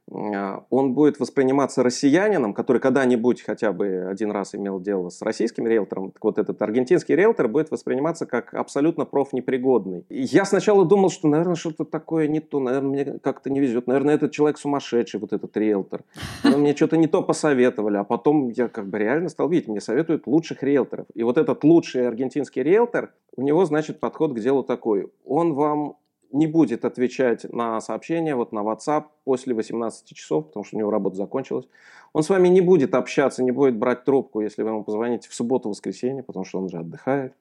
[0.09, 6.11] он будет восприниматься россиянином, который когда-нибудь хотя бы один раз имел дело с российским риэлтором.
[6.11, 10.05] Так вот этот аргентинский риэлтор будет восприниматься как абсолютно профнепригодный.
[10.09, 14.15] Я сначала думал, что, наверное, что-то такое не то, наверное, мне как-то не везет, наверное,
[14.15, 16.03] этот человек сумасшедший, вот этот риэлтор.
[16.43, 19.81] Наверное, мне что-то не то посоветовали, а потом я как бы реально стал видеть, мне
[19.81, 21.07] советуют лучших риэлторов.
[21.13, 25.11] И вот этот лучший аргентинский риэлтор, у него, значит, подход к делу такой.
[25.25, 25.95] Он вам
[26.33, 30.91] не будет отвечать на сообщения вот на WhatsApp после 18 часов, потому что у него
[30.91, 31.67] работа закончилась.
[32.11, 35.33] Он с вами не будет общаться, не будет брать трубку, если вы ему позвоните в
[35.33, 37.33] субботу-воскресенье, потому что он же отдыхает.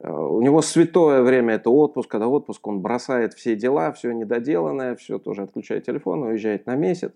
[0.00, 4.96] Э, У него святое время это отпуск, когда отпуск он бросает все дела, все недоделанное,
[4.96, 7.12] все тоже отключает телефон, уезжает на месяц.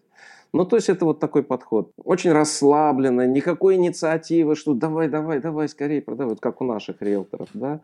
[0.54, 1.92] Ну, то есть это вот такой подход.
[2.04, 7.80] Очень расслабленно, никакой инициативы, что давай, давай, давай, скорее продавай, как у наших риэлторов, да.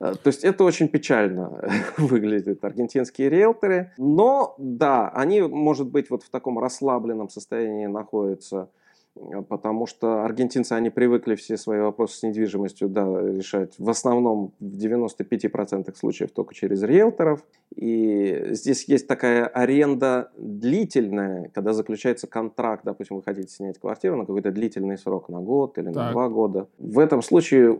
[0.00, 1.62] Э, То есть это очень печально
[1.96, 3.92] выглядит, аргентинские риэлторы.
[3.98, 8.68] Но, да, они, может быть, вот в таком расслабленном состоянии находятся,
[9.48, 14.76] потому что аргентинцы, они привыкли все свои вопросы с недвижимостью, да, решать в основном в
[14.76, 17.44] 95% случаев только через риэлторов.
[17.74, 24.24] И здесь есть такая аренда длительная, когда заключается контракт, допустим, вы хотите снять квартиру на
[24.24, 26.12] какой-то длительный срок, на год или на Так.
[26.12, 26.68] два года.
[26.78, 27.78] В этом случае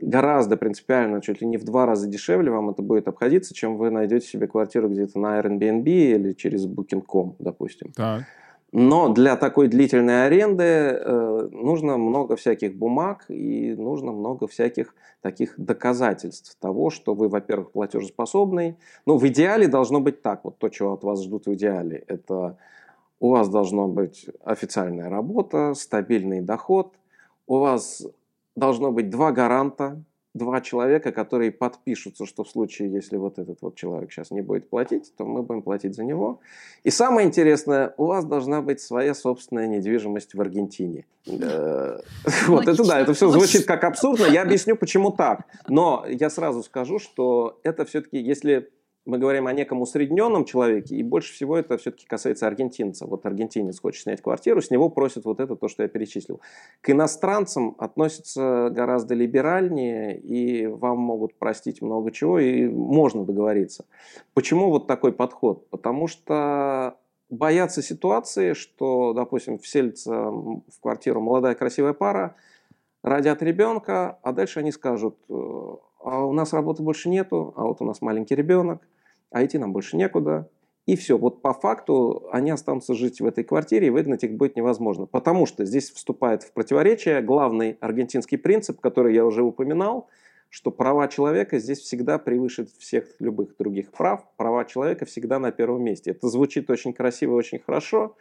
[0.00, 3.90] гораздо принципиально, чуть ли не в два раза дешевле вам это будет обходиться, чем вы
[3.90, 7.92] найдете себе квартиру где-то на Airbnb или через Booking.com, допустим.
[7.92, 8.24] Так.
[8.72, 15.54] Но для такой длительной аренды э, нужно много всяких бумаг и нужно много всяких таких
[15.56, 18.76] доказательств того, что вы, во-первых, платежеспособный.
[19.06, 20.44] Ну, в идеале должно быть так.
[20.44, 22.58] Вот то, чего от вас ждут в идеале, это
[23.20, 26.94] у вас должно быть официальная работа, стабильный доход,
[27.46, 28.06] у вас
[28.54, 30.02] должно быть два гаранта
[30.38, 34.70] два человека, которые подпишутся, что в случае, если вот этот вот человек сейчас не будет
[34.70, 36.40] платить, то мы будем платить за него.
[36.84, 41.04] И самое интересное, у вас должна быть своя собственная недвижимость в Аргентине.
[41.26, 41.98] Э,
[42.46, 44.24] вот это да, это все звучит как абсурдно.
[44.26, 45.44] Я объясню, почему так.
[45.68, 48.70] Но я сразу скажу, что это все-таки, если
[49.08, 53.06] мы говорим о неком усредненном человеке, и больше всего это все-таки касается аргентинца.
[53.06, 56.42] Вот аргентинец хочет снять квартиру, с него просят вот это, то, что я перечислил.
[56.82, 63.86] К иностранцам относятся гораздо либеральнее, и вам могут простить много чего, и можно договориться.
[64.34, 65.70] Почему вот такой подход?
[65.70, 66.98] Потому что
[67.30, 72.36] боятся ситуации, что, допустим, вселится в квартиру молодая красивая пара,
[73.02, 77.86] родят ребенка, а дальше они скажут, а у нас работы больше нету, а вот у
[77.86, 78.86] нас маленький ребенок–
[79.30, 80.48] а идти нам больше некуда.
[80.86, 84.56] И все, вот по факту они останутся жить в этой квартире, и выгнать их будет
[84.56, 85.04] невозможно.
[85.04, 90.08] Потому что здесь вступает в противоречие главный аргентинский принцип, который я уже упоминал,
[90.48, 94.24] что права человека здесь всегда превыше всех любых других прав.
[94.38, 96.12] Права человека всегда на первом месте.
[96.12, 98.16] Это звучит очень красиво, очень хорошо,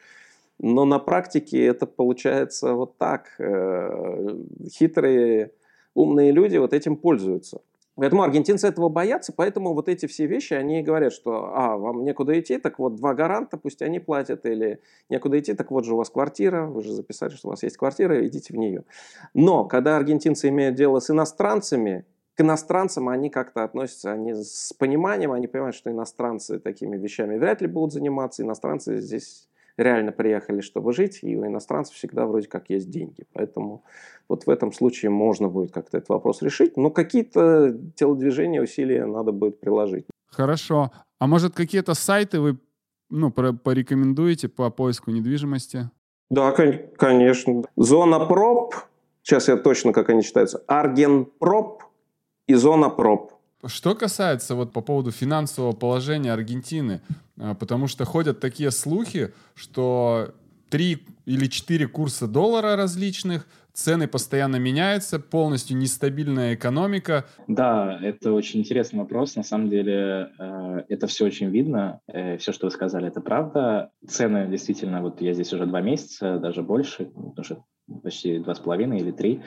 [0.59, 3.35] но на практике это получается вот так.
[3.39, 5.51] Э, хитрые,
[5.93, 7.61] умные люди вот этим пользуются.
[7.97, 12.39] Поэтому аргентинцы этого боятся, поэтому вот эти все вещи, они говорят, что, а, вам некуда
[12.39, 14.79] идти, так вот два гаранта, пусть они платят, или
[15.09, 17.75] некуда идти, так вот же у вас квартира, вы же записали, что у вас есть
[17.75, 18.83] квартира, идите в нее.
[19.33, 22.05] Но когда аргентинцы имеют дело с иностранцами,
[22.35, 27.61] к иностранцам они как-то относятся, они с пониманием, они понимают, что иностранцы такими вещами вряд
[27.61, 32.69] ли будут заниматься, иностранцы здесь реально приехали, чтобы жить, и у иностранцев всегда вроде как
[32.69, 33.25] есть деньги.
[33.33, 33.83] Поэтому
[34.27, 39.31] вот в этом случае можно будет как-то этот вопрос решить, но какие-то телодвижения, усилия надо
[39.31, 40.05] будет приложить.
[40.27, 40.91] Хорошо.
[41.19, 42.57] А может какие-то сайты вы
[43.09, 45.89] ну, порекомендуете по поиску недвижимости?
[46.29, 47.63] Да, конечно.
[47.77, 48.75] Зона проб,
[49.23, 51.83] сейчас я точно, как они читаются, Аргенпроп
[52.47, 53.31] и Зона проб.
[53.67, 57.01] Что касается вот по поводу финансового положения Аргентины,
[57.37, 60.33] а, потому что ходят такие слухи, что
[60.69, 67.25] три или четыре курса доллара различных, цены постоянно меняются, полностью нестабильная экономика.
[67.47, 69.35] Да, это очень интересный вопрос.
[69.35, 71.99] На самом деле э, это все очень видно.
[72.07, 73.91] Э, все, что вы сказали, это правда.
[74.07, 77.11] Цены действительно, вот я здесь уже два месяца, даже больше,
[77.43, 77.65] что
[78.01, 79.41] почти два с половиной или три.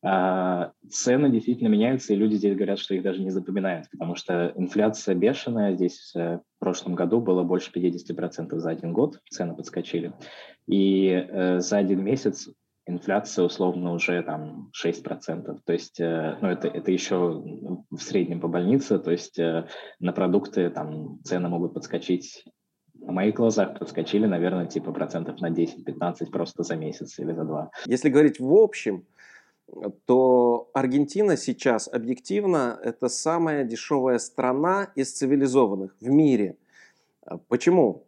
[0.00, 4.52] А, цены действительно меняются, и люди здесь говорят, что их даже не запоминают, потому что
[4.56, 5.74] инфляция бешеная.
[5.74, 10.12] Здесь э, в прошлом году было больше 50% за один год, цены подскочили.
[10.66, 12.48] И э, за один месяц
[12.86, 15.58] инфляция условно уже там 6%.
[15.64, 17.42] То есть, э, ну, это, это еще
[17.90, 19.66] в среднем по больнице, то есть э,
[19.98, 22.44] на продукты там цены могут подскочить
[23.00, 27.70] на моих глазах подскочили, наверное, типа процентов на 10-15 просто за месяц или за два.
[27.86, 29.06] Если говорить в общем,
[30.06, 36.56] то Аргентина сейчас объективно это самая дешевая страна из цивилизованных в мире.
[37.24, 38.04] А почему?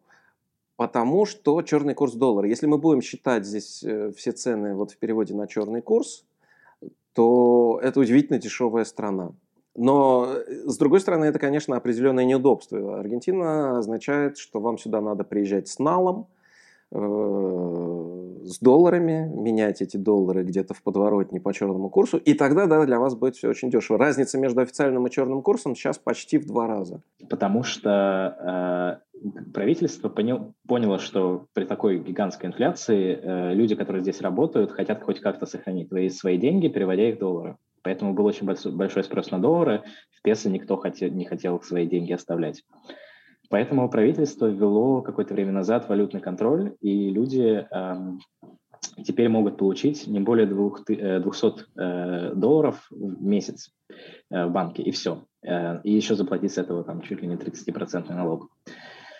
[0.77, 2.49] Потому что черный курс доллара.
[2.49, 6.25] Если мы будем считать здесь э, все цены вот в переводе на черный курс,
[7.13, 9.33] то это удивительно дешевая страна.
[9.77, 12.99] Но, э, с другой стороны, это, конечно, определенное неудобство.
[12.99, 16.27] Аргентина означает, что вам сюда надо приезжать с налом–
[16.93, 22.99] с долларами, менять эти доллары где-то в подворотне по черному курсу, и тогда, да, для
[22.99, 23.99] вас будет все очень дешево.
[23.99, 27.01] Разница между официальным и черным курсом сейчас почти в два раза.
[27.29, 29.21] Потому что э,
[29.53, 35.21] правительство понял, поняло, что при такой гигантской инфляции э, люди, которые здесь работают, хотят хоть
[35.21, 37.57] как-то сохранить свои, свои деньги, переводя их в доллары.
[37.83, 42.13] Поэтому был очень большой спрос на доллары, в песо никто хотел, не хотел свои деньги
[42.13, 42.63] оставлять.
[43.51, 48.21] Поэтому правительство ввело какое-то время назад валютный контроль, и люди эм,
[49.05, 51.21] теперь могут получить не более 200 э,
[51.77, 53.73] э, долларов в месяц
[54.31, 55.25] э, в банке, и все.
[55.43, 58.49] Э, и еще заплатить с этого там чуть ли не 30% налог.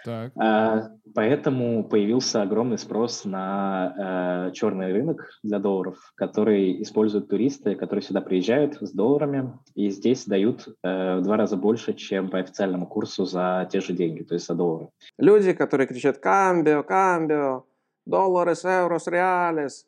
[0.05, 0.33] Так.
[0.37, 8.03] А, поэтому появился огромный спрос на э, черный рынок для долларов, который используют туристы, которые
[8.03, 12.87] сюда приезжают с долларами и здесь дают э, в два раза больше, чем по официальному
[12.87, 14.89] курсу за те же деньги, то есть за доллары.
[15.19, 17.65] Люди, которые кричат «камбио, камбио»,
[18.07, 19.87] «долларес, еврос, реалес»,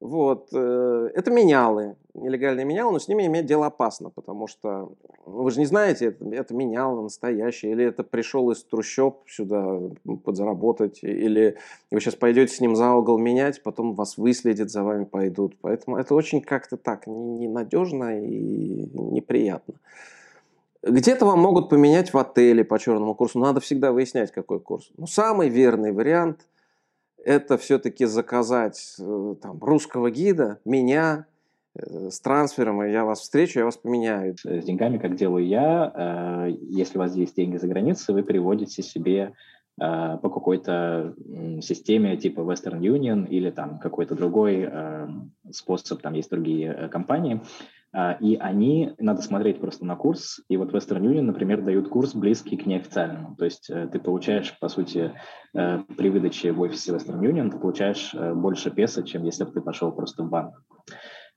[0.00, 0.48] вот.
[0.54, 4.92] Э, это менялы, нелегальные менялы, но с ними иметь дело опасно, потому что
[5.26, 9.78] ну, вы же не знаете, это, это меняло настоящее, или это пришел из трущоб сюда
[10.24, 11.58] подзаработать, или
[11.90, 15.56] вы сейчас пойдете с ним за угол менять, потом вас выследят, за вами пойдут.
[15.60, 19.74] Поэтому это очень как-то так ненадежно и неприятно.
[20.82, 23.38] Где-то вам могут поменять в отеле по черному курсу.
[23.38, 24.90] Надо всегда выяснять, какой курс.
[24.96, 26.46] Но самый верный вариант–
[27.24, 31.26] это все-таки заказать э, там, русского гида, меня,
[31.74, 34.36] э, с трансфером, и я вас встречу, я вас поменяю.
[34.42, 38.82] С деньгами, как делаю я, э, если у вас есть деньги за границей, вы переводите
[38.82, 39.32] себе
[39.80, 41.14] э, по какой-то
[41.62, 44.68] системе типа Western Union или там какой-то другой
[45.50, 47.40] способ, там есть другие компании,
[48.20, 52.56] и они, надо смотреть просто на курс, и вот Western Union, например, дают курс близкий
[52.56, 53.34] к неофициальному.
[53.36, 55.12] То есть э, ты получаешь, по сути,
[55.56, 59.50] э, при выдаче в офисе Western Union, ты получаешь э, больше песо, чем если бы
[59.50, 60.62] ты пошел просто в банк.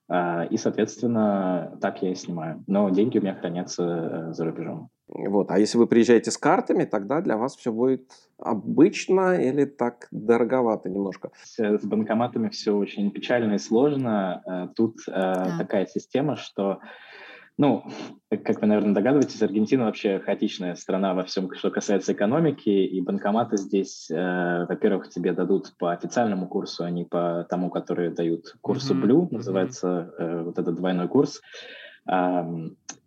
[0.09, 2.63] А, и, соответственно, так я и снимаю.
[2.67, 4.89] Но деньги у меня хранятся за рубежом.
[5.15, 5.51] Вот.
[5.51, 10.89] А если вы приезжаете с картами, тогда для вас все будет обычно или так дороговато
[10.89, 11.29] немножко?
[11.43, 14.41] С банкоматами все очень печально и сложно.
[14.45, 15.55] Э, тут э, да.
[15.59, 16.79] такая система, что
[17.55, 17.83] ну,
[18.29, 23.57] как вы, наверное, догадываетесь, Аргентина вообще хаотичная страна во всем, что касается экономики, и банкоматы
[23.57, 28.95] здесь, э, во-первых, тебе дадут по официальному курсу, а не по тому, который дают курсу
[28.95, 29.03] mm-hmm.
[29.03, 31.41] Blue, называется э, вот этот двойной курс.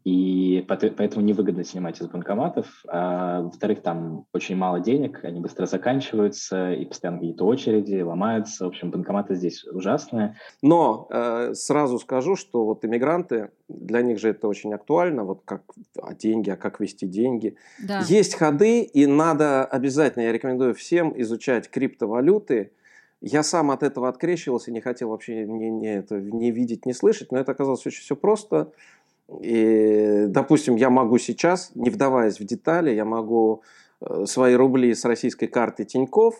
[0.06, 2.84] И поэтому невыгодно снимать из банкоматов.
[2.86, 8.66] А, во-вторых, там очень мало денег, они быстро заканчиваются, и постоянно какие-то очереди, ломаются.
[8.66, 10.36] В общем, банкоматы здесь ужасные.
[10.62, 15.62] Но э, сразу скажу, что вот иммигранты, для них же это очень актуально, вот как
[16.00, 17.56] а деньги, а как вести деньги.
[17.82, 17.98] Да.
[18.06, 22.70] Есть ходы, и надо обязательно, я рекомендую всем изучать криптовалюты,
[23.20, 27.32] я сам от этого открещивался, не хотел вообще не, не, это, не видеть, не слышать,
[27.32, 28.72] но это оказалось очень все просто.
[29.40, 33.62] И, допустим, я могу сейчас, не вдаваясь в детали, я могу
[34.00, 36.36] э, свои рубли с российской карты Тиньков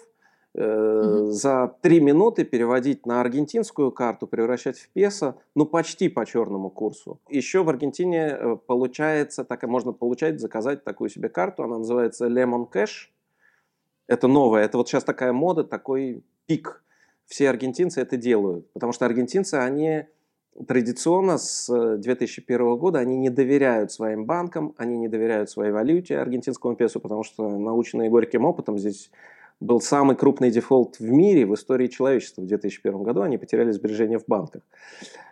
[0.55, 1.31] mm-hmm.
[1.31, 7.19] за три минуты переводить на аргентинскую карту, превращать в песо, ну почти по черному курсу.
[7.29, 12.27] Еще в Аргентине э, получается, так и можно получать, заказать такую себе карту, она называется
[12.27, 13.09] Lemon Cash.
[14.07, 16.85] Это новая, это вот сейчас такая мода, такой пик.
[17.27, 20.07] Все аргентинцы это делают, потому что аргентинцы, они
[20.67, 26.19] традиционно с 2001 э, года они не доверяют своим банкам, они не доверяют своей валюте
[26.19, 29.11] аргентинскому песу, потому что наученные горьким опытом здесь
[29.61, 33.23] был самый крупный дефолт в мире в истории человечества в 2001 году.
[33.23, 34.63] Они потеряли сбережения в банках.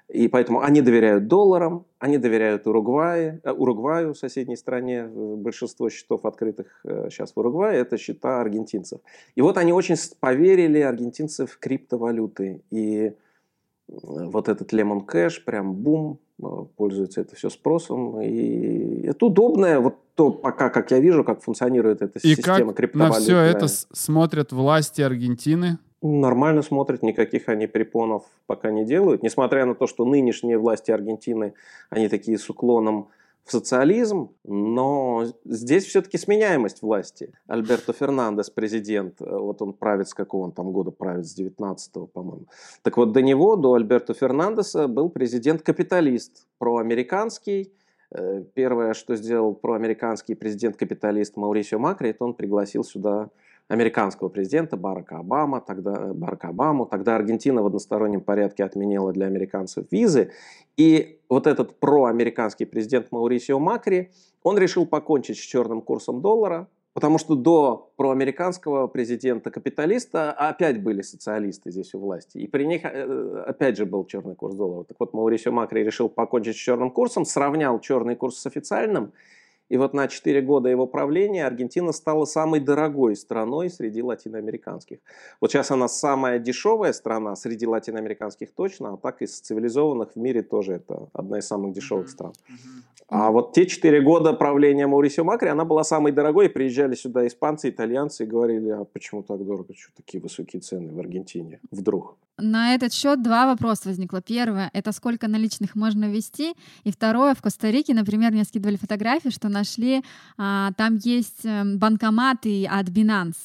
[0.09, 5.05] И поэтому они доверяют долларам, они доверяют Уругвае, э, Уругваю, соседней стране.
[5.07, 9.01] Большинство счетов открытых э, сейчас в Уругвае– это счета аргентинцев.
[9.35, 12.61] И вот они очень поверили, аргентинцы, в криптовалюты.
[12.71, 13.15] И
[13.89, 18.21] вот этот Lemon Cash, прям бум, э, пользуется это все спросом.
[18.21, 22.95] И это удобное, вот то пока, как я вижу, как функционирует эта и система как
[22.95, 25.79] на все это смотрят власти Аргентины?
[26.03, 29.23] Нормально смотрят, никаких они препонов пока не делают.
[29.23, 31.55] Несмотря на то, что нынешние власти Аргентины,
[31.91, 33.09] они такие с уклоном
[33.45, 37.33] в социализм, но здесь все-таки сменяемость власти.
[37.47, 42.07] Альберто Фернандес, президент, э, вот он правит с какого он там года правит, с 19-го,
[42.07, 42.47] по-моему.
[42.83, 47.73] Так вот, до него, до Альберто Фернандеса был президент-капиталист, проамериканский.
[48.11, 53.29] Э, первое, что сделал проамериканский президент-капиталист Маурисио Макри, это он пригласил сюда
[53.69, 56.87] американского президента Барака Обама, тогда, э, Барака Обаму.
[56.87, 60.33] Тогда Аргентина в одностороннем порядке отменила для американцев визы.
[60.77, 64.11] И вот этот проамериканский президент Маурисио Макри,
[64.43, 71.71] он решил покончить с черным курсом доллара, потому что до проамериканского президента-капиталиста опять были социалисты
[71.71, 72.39] здесь у власти.
[72.39, 74.85] И при них э, опять же был черный курс доллара.
[74.85, 79.13] Так вот, Маурисио Макри решил покончить с черным курсом, сравнял черный курс с официальным–
[79.69, 84.99] и вот на 4 года его правления Аргентина стала самой дорогой страной среди латиноамериканских.
[85.41, 90.43] Вот сейчас она самая дешевая страна среди латиноамериканских точно, а так из цивилизованных в мире
[90.43, 92.33] тоже это одна из самых дешевых стран.
[93.09, 96.49] А вот те 4 года правления Маурисио Макри, она была самой дорогой.
[96.49, 100.99] Приезжали сюда испанцы, итальянцы и говорили, а почему так дорого, что такие высокие цены в
[100.99, 102.17] Аргентине вдруг?
[102.39, 104.21] На этот счет два вопроса возникло.
[104.21, 106.55] Первое— это сколько наличных можно ввести?
[106.83, 110.03] И второе, в Коста-Рике, например, мне скидывали фотографии, что нашли,
[110.37, 113.37] а, там есть эм, банкоматы от Binance,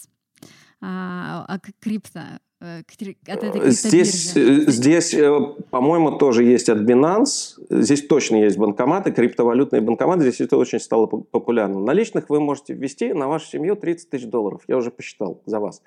[0.81, 2.21] а, а крипто,
[2.61, 2.81] э,
[3.27, 7.59] от этой здесь, э, здесь, э, по-моему, тоже есть от Binance.
[7.69, 10.21] Здесь точно есть банкоматы, криптовалютные банкоматы.
[10.21, 11.85] Здесь это очень стало популярным.
[11.85, 14.63] Наличных вы можете ввести на вашу семью 30 тысяч долларов.
[14.67, 15.83] Я уже посчитал за вас.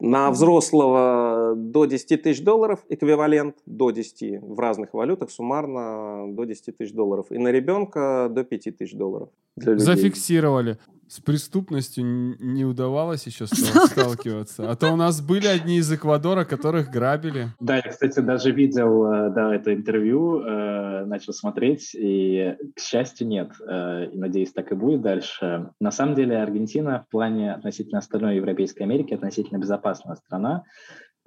[0.00, 6.76] На взрослого до 10 тысяч долларов эквивалент до 10 в разных валютах, суммарно до 10
[6.76, 7.26] тысяч долларов.
[7.30, 9.30] И на ребенка до 5 тысяч долларов.
[9.56, 10.78] Зафиксировали
[11.08, 14.70] с преступностью не удавалось еще сталкиваться.
[14.70, 17.48] А то у нас были одни из Эквадора, которых грабили.
[17.60, 23.26] Да, я, кстати, даже видел э, да, это интервью, э, начал смотреть, и, к счастью,
[23.26, 23.52] нет.
[23.66, 25.70] Э, и, надеюсь, так и будет дальше.
[25.80, 30.64] На самом деле Аргентина в плане относительно остальной Европейской Америки относительно безопасная страна.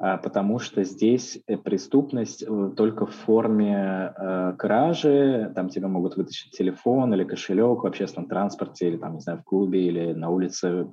[0.03, 6.17] А, потому что здесь э, преступность э, только в форме э, кражи, там тебе могут
[6.17, 10.31] вытащить телефон или кошелек в общественном транспорте, или там, не знаю, в клубе, или на
[10.31, 10.89] улице.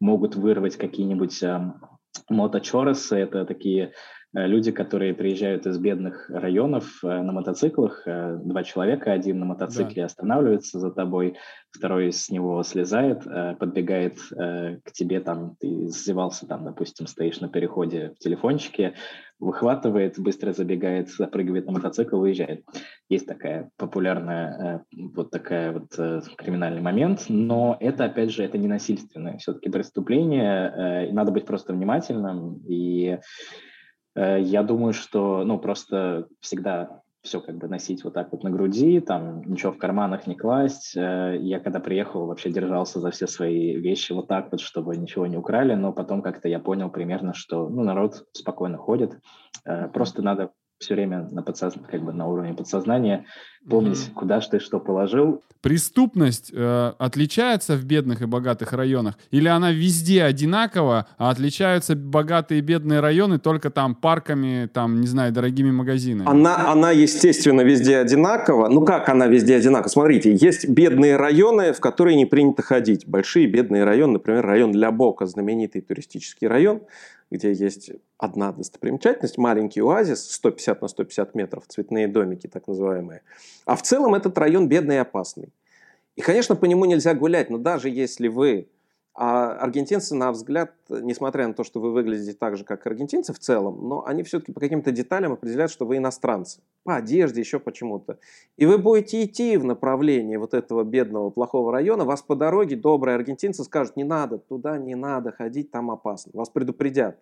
[0.00, 1.72] Могут вырвать какие-нибудь э,
[2.30, 3.92] моточоросы, это такие
[4.34, 10.02] люди, которые приезжают из бедных районов э, на мотоциклах, э, два человека, один на мотоцикле
[10.02, 10.06] да.
[10.06, 11.36] останавливается за тобой,
[11.70, 13.24] второй с него слезает,
[13.58, 18.94] подбегает к тебе, там, ты издевался, там, допустим, стоишь на переходе в телефончике,
[19.38, 22.64] выхватывает, быстро забегает, запрыгивает на мотоцикл, уезжает.
[23.10, 25.94] Есть такая популярная, вот такая вот
[26.36, 32.62] криминальный момент, но это, опять же, это не насильственное все-таки преступление, надо быть просто внимательным
[32.66, 33.20] и Э,
[34.16, 39.00] я думаю, что, ну, просто всегда все как бы носить вот так вот на груди,
[39.00, 40.96] там ничего в карманах не класть.
[40.96, 45.26] Э, я когда приехал, вообще держался за все свои вещи вот так вот, чтобы ничего
[45.26, 49.18] не украли, но потом как-то я понял примерно, что ну, народ спокойно ходит.
[49.64, 51.74] Э, просто надо все время на, подсоз...
[51.90, 53.24] как бы на уровне подсознания
[53.68, 54.14] помнить, mm-hmm.
[54.14, 55.42] куда ты что положил.
[55.60, 59.18] Преступность э, отличается в бедных и богатых районах?
[59.32, 65.08] Или она везде одинакова, а отличаются богатые и бедные районы только там парками, там, не
[65.08, 66.30] знаю, дорогими магазинами?
[66.30, 68.68] Она, она естественно, везде одинакова.
[68.68, 69.88] Ну как она везде одинакова?
[69.88, 73.06] Смотрите, есть бедные районы, в которые не принято ходить.
[73.06, 76.82] Большие бедные районы, например, район Ля-Бока, знаменитый туристический район,
[77.30, 83.22] где есть одна достопримечательность, маленький оазис, 150 на 150 метров, цветные домики так называемые.
[83.64, 85.52] А в целом этот район бедный и опасный.
[86.16, 88.68] И, конечно, по нему нельзя гулять, но даже если вы
[89.20, 93.40] а аргентинцы, на взгляд, несмотря на то, что вы выглядите так же, как аргентинцы в
[93.40, 96.60] целом, но они все-таки по каким-то деталям определяют, что вы иностранцы.
[96.84, 98.20] По одежде, еще почему-то.
[98.56, 103.16] И вы будете идти в направлении вот этого бедного, плохого района, вас по дороге добрые
[103.16, 106.30] аргентинцы скажут, не надо, туда не надо ходить, там опасно.
[106.34, 107.18] Вас предупредят.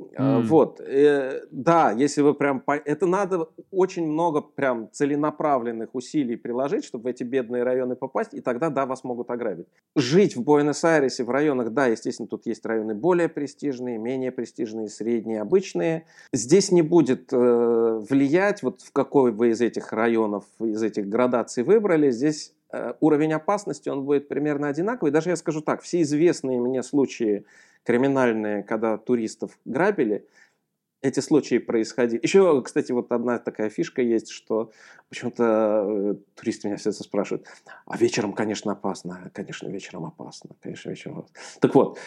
[0.00, 0.42] Mm.
[0.42, 2.72] Вот, э, да, если вы прям, по...
[2.72, 8.40] это надо очень много прям целенаправленных усилий приложить, чтобы в эти бедные районы попасть, и
[8.40, 9.66] тогда, да, вас могут ограбить.
[9.96, 15.42] Жить в Буэнос-Айресе, в районах, да, естественно, тут есть районы более престижные, менее престижные, средние,
[15.42, 16.06] обычные.
[16.32, 21.62] Здесь не будет э, влиять, вот в какой вы из этих районов, из этих градаций
[21.62, 25.12] выбрали, здесь э, уровень опасности, он будет примерно одинаковый.
[25.12, 27.44] Даже я скажу так, все известные мне случаи
[27.84, 30.26] криминальные, когда туристов грабили,
[31.02, 32.20] эти случаи происходили.
[32.22, 34.70] Еще, кстати, вот одна такая фишка есть, что
[35.08, 37.46] почему-то э, туристы меня все это спрашивают,
[37.86, 41.36] а вечером, конечно, опасно, конечно, вечером опасно, конечно, вечером опасно.
[41.60, 41.98] Так вот,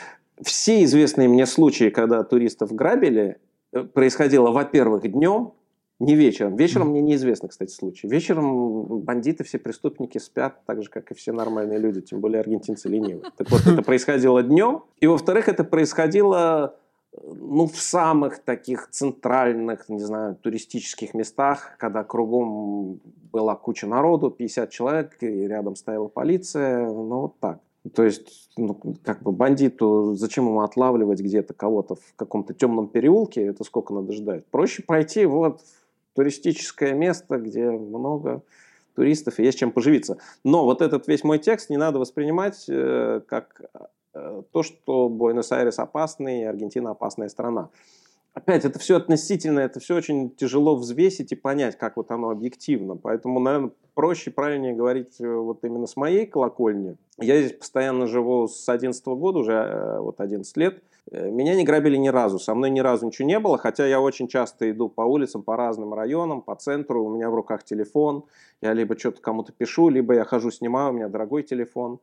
[0.41, 3.39] все известные мне случаи, когда туристов грабили,
[3.71, 5.53] э, происходило, во-первых, днем,
[6.03, 6.55] не вечером.
[6.55, 8.07] Вечером мне неизвестно, кстати, случай.
[8.07, 12.89] Вечером бандиты, все преступники спят, так же, как и все нормальные люди, тем более аргентинцы
[12.89, 13.31] ленивые.
[13.37, 14.83] Так вот, это происходило днем.
[14.99, 16.75] И, во-вторых, это происходило
[17.21, 22.99] ну, в самых таких центральных, не знаю, туристических местах, когда кругом
[23.31, 27.59] была куча народу, 50 человек, и рядом стояла полиция, ну, вот так.
[27.93, 33.45] То есть, ну, как бы бандиту, зачем ему отлавливать где-то кого-то в каком-то темном переулке,
[33.45, 34.45] это сколько надо ждать?
[34.47, 35.61] Проще пройти вот
[36.15, 38.41] туристическое место, где много
[38.95, 40.17] туристов и есть чем поживиться.
[40.43, 43.61] Но вот этот весь мой текст не надо воспринимать э, как
[44.13, 47.69] э, то, что Буэнос-Айрес опасный Аргентина опасная страна.
[48.33, 52.95] Опять, это все относительно, это все очень тяжело взвесить и понять, как вот оно объективно.
[52.95, 56.95] Поэтому, наверное, проще, правильнее говорить э, вот именно с моей колокольни.
[57.19, 60.81] Я здесь постоянно живу с 11 года, уже э, вот 11 лет.
[61.11, 64.01] Э, меня не грабили ни разу, со мной ни разу ничего не было, хотя я
[64.01, 68.23] очень часто иду по улицам, по разным районам, по центру, у меня в руках телефон,
[68.61, 71.99] я либо что-то кому-то пишу, либо я хожу, снимаю, у меня дорогой телефон.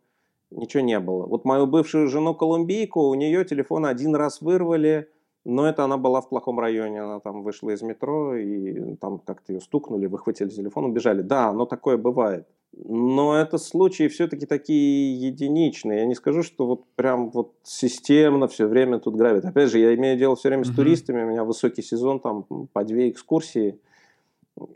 [0.53, 1.26] Ничего не было.
[1.26, 5.09] Вот мою бывшую жену колумбийку, у нее телефон один раз вырвали,
[5.45, 9.53] но это она была в плохом районе, она там вышла из метро, и там как-то
[9.53, 11.22] ее стукнули, выхватили телефон, убежали.
[11.22, 12.47] Да, но такое бывает.
[12.72, 16.01] Но это случаи все-таки такие единичные.
[16.01, 19.45] Я не скажу, что вот прям вот системно все время тут грабят.
[19.45, 22.84] Опять же, я имею дело все время с туристами, у меня высокий сезон, там по
[22.84, 23.80] две экскурсии.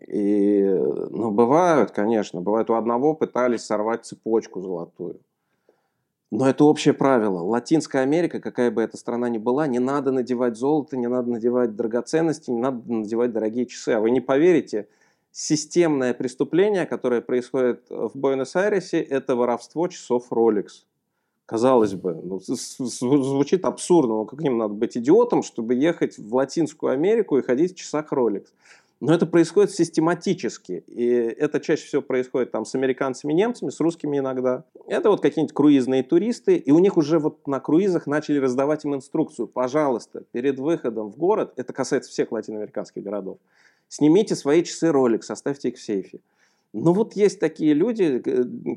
[0.09, 0.63] И,
[1.11, 5.21] ну, бывают, конечно, бывает у одного пытались сорвать цепочку золотую.
[6.37, 7.39] Но это общее правило.
[7.43, 11.77] Латинская Америка, какая бы эта страна ни была, не надо надевать золото, не надо надевать
[11.77, 13.91] драгоценности, не надо надевать дорогие часы.
[13.91, 14.89] А вы не поверите,
[15.31, 20.83] системное преступление, которое происходит в Буэнос-Айресе, это воровство часов Rolex.
[21.47, 27.39] Казалось бы, ну, звучит абсурдно, но каким надо быть идиотом, чтобы ехать в Латинскую Америку
[27.39, 28.47] и ходить в часах Rolex.
[29.07, 30.83] Но это происходит систематически.
[30.87, 34.65] И это чаще всего происходит там с американцами, немцами, с русскими иногда.
[34.87, 36.57] Это вот какие-нибудь круизные туристы.
[36.57, 39.47] И у них уже вот на круизах начали раздавать им инструкцию.
[39.47, 43.37] Пожалуйста, перед выходом в город, это касается всех латиноамериканских городов,
[43.89, 46.21] снимите свои часы Rolex, оставьте их в сейфе.
[46.73, 48.23] Но вот есть такие люди,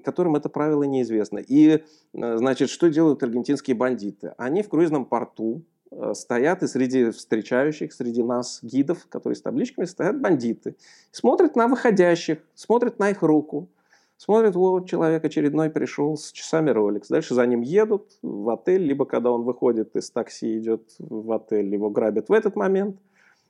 [0.03, 1.37] которым это правило неизвестно.
[1.37, 1.69] И,
[2.13, 4.33] э, значит, что делают аргентинские бандиты?
[4.37, 5.76] Они в круизном порту Э,
[6.13, 10.75] стоят, и среди встречающих, среди нас, гидов, которые с табличками, стоят бандиты.
[11.11, 13.69] Смотрят на выходящих, смотрят на их руку,
[14.17, 17.05] смотрят, вот человек очередной пришел с часами Rolex.
[17.09, 21.73] Дальше за ним едут в отель, либо когда он выходит из такси, идет в отель,
[21.73, 22.97] его грабят в этот момент–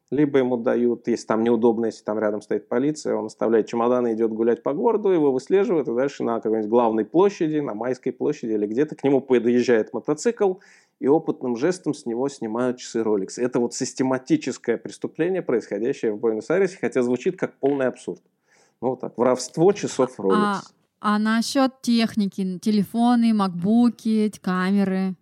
[0.10, 4.32] либо ему дают, если там неудобно, если там рядом стоит полиция, он оставляет чемоданы, идет
[4.32, 8.66] гулять по городу, его выслеживают, и дальше на какой-нибудь главной площади, на Майской площади или
[8.68, 10.56] где-то к нему подъезжает мотоцикл,
[11.00, 13.34] и опытным жестом с него снимают часы Rolex.
[13.38, 18.22] Это вот систематическое преступление, происходящее в Буэнос-Айресе, хотя звучит как полный абсурд.
[18.82, 20.34] Ну вот так, воровство часов Rolex.
[20.36, 20.62] А,
[21.00, 25.16] а насчет техники, телефоны, макбуки, камеры,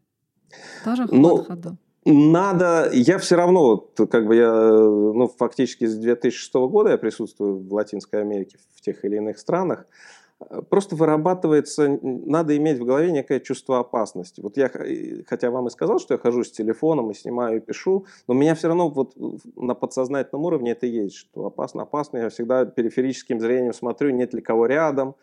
[0.83, 1.77] тоже ну, ходу?
[2.05, 7.73] Надо, я все равно, как бы я, ну, фактически с 2006 года я присутствую в
[7.73, 9.87] Латинской Америке в тех или иных странах,
[10.69, 14.41] просто вырабатывается, надо иметь в голове некое чувство опасности.
[14.41, 14.71] Вот я,
[15.27, 18.37] хотя вам и сказал, что я хожу с телефоном и снимаю и пишу, но у
[18.37, 19.13] меня все равно вот
[19.55, 22.17] на подсознательном уровне это есть, что опасно, опасно.
[22.17, 25.15] Я всегда периферическим зрением смотрю, нет ли кого рядом,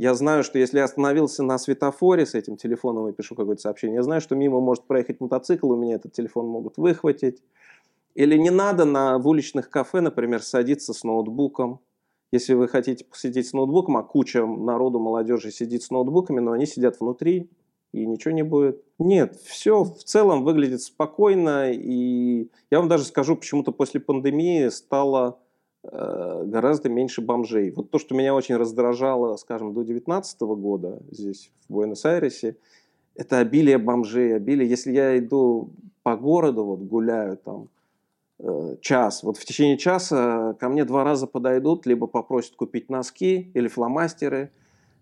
[0.00, 3.96] я знаю, что если я остановился на светофоре с этим телефоном и пишу какое-то сообщение,
[3.96, 7.42] я знаю, что мимо может проехать мотоцикл, у меня этот телефон могут выхватить.
[8.14, 11.80] Или не надо на, в уличных кафе, например, садиться с ноутбуком.
[12.32, 16.66] Если вы хотите посидеть с ноутбуком, а куча народу, молодежи сидит с ноутбуками, но они
[16.66, 17.50] сидят внутри,
[17.92, 18.82] и ничего не будет.
[18.98, 21.72] Нет, все в целом выглядит спокойно.
[21.72, 25.38] И я вам даже скажу, почему-то после пандемии стало
[25.82, 27.70] Э, гораздо меньше бомжей.
[27.70, 32.56] Вот то, что меня очень раздражало, скажем, до 2019 года здесь, в Буэнос-Айресе,
[33.14, 34.68] это обилие бомжей, обилие.
[34.68, 35.70] Если я иду
[36.02, 37.68] по городу, вот гуляю там
[38.80, 43.68] час, вот в течение часа ко мне два раза подойдут, либо попросят купить носки или
[43.68, 44.50] фломастеры,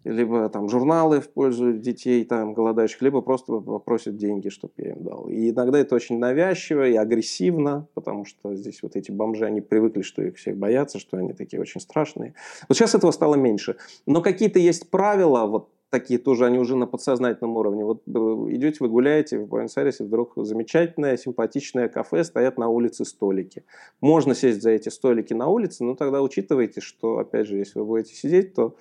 [0.05, 5.03] либо там журналы в пользу детей там голодающих, либо просто попросят деньги, чтобы я им
[5.03, 5.29] дал.
[5.29, 10.03] И иногда это очень навязчиво и агрессивно, потому что здесь вот эти бомжи, они привыкли,
[10.03, 12.35] что их всех боятся, что они такие очень страшные.
[12.69, 13.77] Вот сейчас этого стало меньше.
[14.07, 17.85] Но какие-то есть правила, вот такие тоже, они уже на подсознательном уровне.
[17.85, 23.65] Вот э, идете, вы гуляете в Буэнос-Айресе, вдруг замечательное, симпатичное кафе, стоят на улице столики.
[24.01, 27.85] Можно сесть за эти столики на улице, но тогда учитывайте, что, опять же, если вы
[27.85, 28.77] будете сидеть, то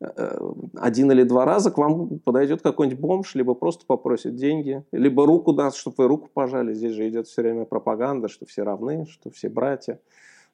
[0.00, 0.38] Э,
[0.76, 5.52] один или два раза к вам подойдет какой-нибудь бомж, либо просто попросит деньги, либо руку
[5.52, 6.74] даст, чтобы вы руку пожали.
[6.74, 10.00] Здесь же идет все время пропаганда, что все равны, что все братья.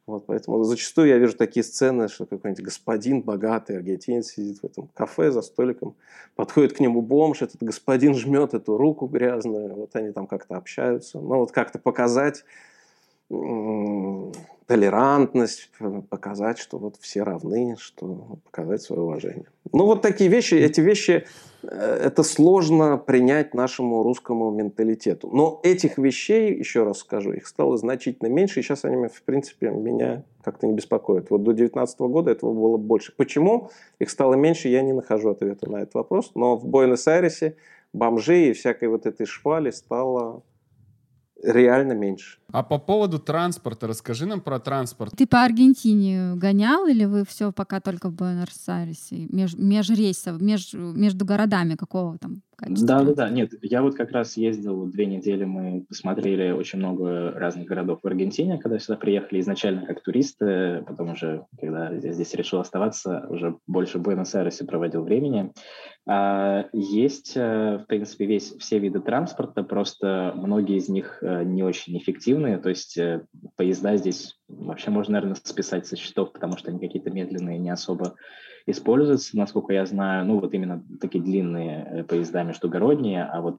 [0.06, 4.88] Вот, поэтому зачастую я вижу такие сцены, что какой-нибудь господин богатый аргентинец сидит в этом
[4.94, 5.94] кафе за столиком,
[6.34, 11.20] подходит к нему бомж, этот господин жмет эту руку грязную, вот они там как-то общаются.
[11.20, 12.44] Ну вот как-то показать
[14.70, 15.68] толерантность,
[16.10, 19.46] показать, что вот все равны, что показать свое уважение.
[19.72, 21.26] Ну вот такие вещи, эти вещи,
[21.64, 25.28] э, это сложно принять нашему русскому менталитету.
[25.32, 29.70] Но этих вещей, еще раз скажу, их стало значительно меньше, и сейчас они, в принципе,
[29.70, 31.30] меня как-то не беспокоят.
[31.30, 33.12] Вот до 2019 года этого было больше.
[33.16, 36.30] Почему их стало меньше, я не нахожу ответа на этот вопрос.
[36.36, 37.56] Но в Буэнос-Айресе
[37.92, 40.44] бомжей и всякой вот этой швали стало
[41.42, 42.38] реально меньше.
[42.52, 45.14] А по поводу транспорта, расскажи нам про транспорт.
[45.16, 49.26] Ты по Аргентине гонял или вы все пока только в Буэнос-Айресе?
[49.30, 53.30] Меж, межрейсов, меж, между городами какого там Да, да, да.
[53.30, 58.06] Нет, я вот как раз ездил две недели, мы посмотрели очень много разных городов в
[58.06, 63.56] Аргентине, когда сюда приехали изначально как туристы, потом уже, когда я здесь решил оставаться, уже
[63.66, 65.52] больше в Буэнос-Айресе проводил времени.
[66.06, 71.62] А, есть, э, в принципе, весь, все виды транспорта, просто многие из них э, не
[71.62, 73.24] очень эффективные, то есть э,
[73.56, 78.16] поезда здесь вообще можно, наверное, списать со счетов, потому что они какие-то медленные, не особо
[78.66, 83.58] используются, насколько я знаю, ну вот именно такие длинные поезда междугородние, а вот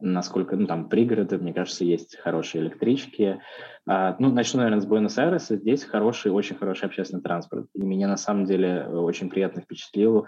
[0.00, 3.40] насколько, ну, там, пригороды, мне кажется, есть хорошие электрички.
[3.86, 5.56] А, ну, начну, наверное, с Буэнос-Айреса.
[5.56, 7.66] Здесь хороший, очень хороший общественный транспорт.
[7.74, 10.26] И меня, на самом деле, очень приятно впечатлил,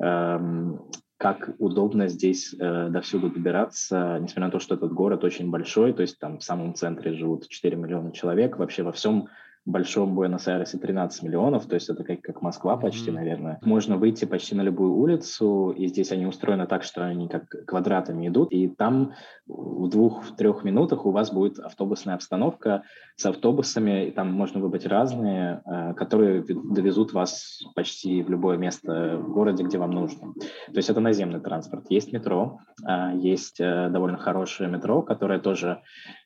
[0.00, 0.80] эм,
[1.16, 6.02] как удобно здесь э, довсюду добираться, несмотря на то, что этот город очень большой, то
[6.02, 9.28] есть там в самом центре живут 4 миллиона человек, вообще во всем
[9.66, 13.14] большом Буэнос-Айресе 13 миллионов, то есть это как, как Москва почти, mm-hmm.
[13.14, 13.58] наверное.
[13.62, 18.28] Можно выйти почти на любую улицу, и здесь они устроены так, что они как квадратами
[18.28, 19.14] идут, и там
[19.46, 22.82] в двух-трех минутах у вас будет автобусная обстановка
[23.16, 29.18] с автобусами, и там можно выбрать разные, э, которые довезут вас почти в любое место
[29.18, 30.34] в городе, где вам нужно.
[30.34, 31.86] То есть это наземный транспорт.
[31.88, 35.80] Есть метро, э, есть э, довольно хорошее метро, которое тоже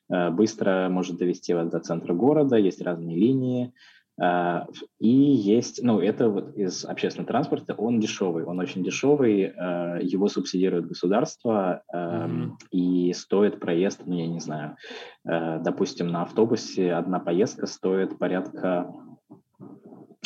[0.08, 3.72] быстро может довести вас до центра города, есть разные линии,
[4.20, 4.60] э,
[4.98, 10.28] и есть, ну, это вот из общественного транспорта, он дешевый, он очень дешевый, э, его
[10.28, 12.52] субсидирует государство, mm-hmm.
[12.70, 14.76] и стоит проезд, ну, я не знаю,
[15.24, 18.92] допустим, на автобусе одна поездка стоит порядка,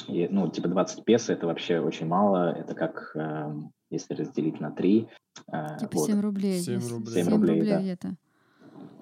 [0.08, 3.16] ну, типа 20 песо, это вообще очень мало, это как,
[3.90, 5.08] если разделить на 3.
[5.80, 6.06] Типа вот.
[6.06, 6.60] 7 рублей.
[6.60, 7.24] 7 рублей.
[7.24, 7.82] 7 рублей, 7 рублей да.
[7.82, 8.16] это.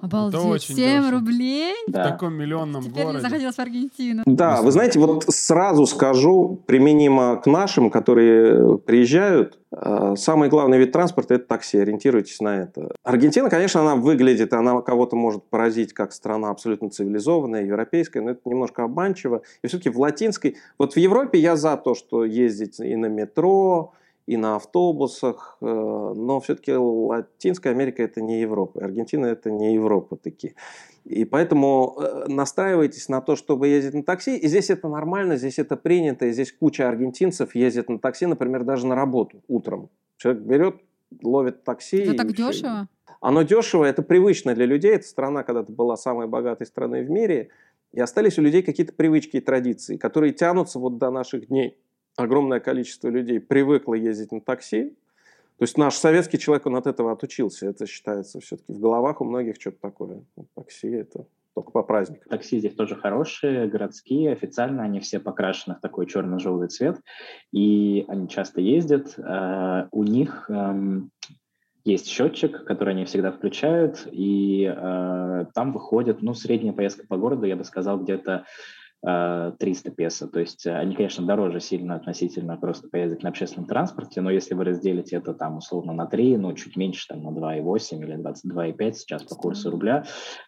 [0.01, 1.11] Обалдеть, это очень 7 дешево.
[1.11, 1.75] рублей?
[1.87, 2.05] Да.
[2.05, 3.19] В таком миллионном Теперь городе.
[3.19, 4.23] Теперь захотелось в Аргентину.
[4.25, 10.93] Да, вы знаете, вот сразу скажу, применимо к нашим, которые приезжают, э, самый главный вид
[10.93, 12.95] транспорта– это такси, ориентируйтесь на это.
[13.05, 18.41] Аргентина, конечно, она выглядит, она кого-то может поразить как страна абсолютно цивилизованная, европейская, но это
[18.47, 19.43] немножко обманчиво.
[19.63, 23.93] И все-таки в латинской, вот в Европе я за то, что ездить и на метро,
[24.27, 30.17] и на автобусах, э, но все-таки Латинская Америка это не Европа, Аргентина это не Европа
[30.17, 30.55] такие.
[31.05, 34.37] И поэтому э, настраивайтесь на то, чтобы ездить на такси.
[34.37, 36.27] И здесь это нормально, здесь это принято.
[36.27, 39.89] И здесь куча аргентинцев ездит на такси, например, даже на работу утром.
[40.19, 40.77] Человек берет,
[41.23, 41.99] ловит такси.
[41.99, 42.89] Это так дешево?
[43.21, 44.93] Оно дешево, это привычно для людей.
[44.93, 47.51] Эта страна когда-то была самой богатой страной в мире.
[47.93, 51.77] И остались у людей какие-то привычки и традиции, которые тянутся вот до наших дней
[52.17, 54.97] огромное количество людей привыкло ездить на такси.
[55.59, 57.67] То есть наш советский человек, он от этого отучился.
[57.67, 60.25] Это считается все-таки в головах у многих что-то такое.
[60.37, 62.29] Ну, такси это только по праздникам.
[62.29, 67.01] Такси здесь тоже хорошие, городские, официально они все покрашены в такой черно-желтый цвет,
[67.53, 69.19] и они часто ездят.
[69.19, 71.09] Uh, у них um,
[71.85, 77.47] есть счетчик, который они всегда включают, и uh, там выходит, ну, средняя поездка по городу,
[77.47, 78.45] я бы сказал, где-то
[79.03, 80.29] 300 э, песо.
[80.29, 84.55] То есть э, они, конечно, дороже сильно относительно просто поездок на общественном транспорте, но если
[84.55, 88.93] вы разделите это там условно на 3, ну, чуть меньше, там, на 2,8 или 22,5
[88.93, 90.05] сейчас по курсу рубля,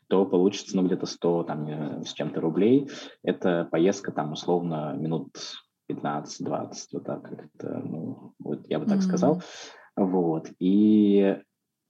[0.08, 2.90] то получится, ну, где-то 100 там э, с чем-то рублей.
[3.22, 5.30] Это поездка там условно минут
[5.90, 9.00] 15-20, вот так как-то, ну, вот я бы так mm-hmm.
[9.00, 9.42] сказал.
[9.96, 10.48] Вот.
[10.58, 11.38] И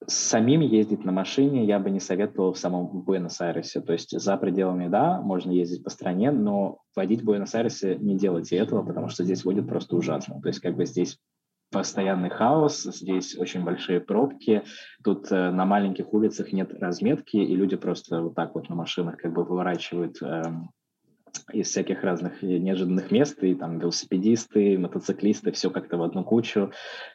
[0.07, 3.81] Самим ездить на машине я бы не советовал в самом Буэнос-Айресе.
[3.81, 8.57] То есть за пределами, да, можно ездить по стране, но водить в Буэнос-Айресе не делайте
[8.57, 10.41] этого, потому что здесь водят просто ужасно.
[10.41, 11.19] То есть как бы здесь
[11.73, 14.63] постоянный хаос, здесь очень большие пробки,
[15.03, 19.17] тут э, на маленьких улицах нет разметки, и люди просто вот так вот на машинах
[19.17, 20.43] как бы выворачивают э,
[21.53, 26.73] из всяких разных неожиданных мест, и там велосипедисты, мотоциклисты, все как-то в одну кучу.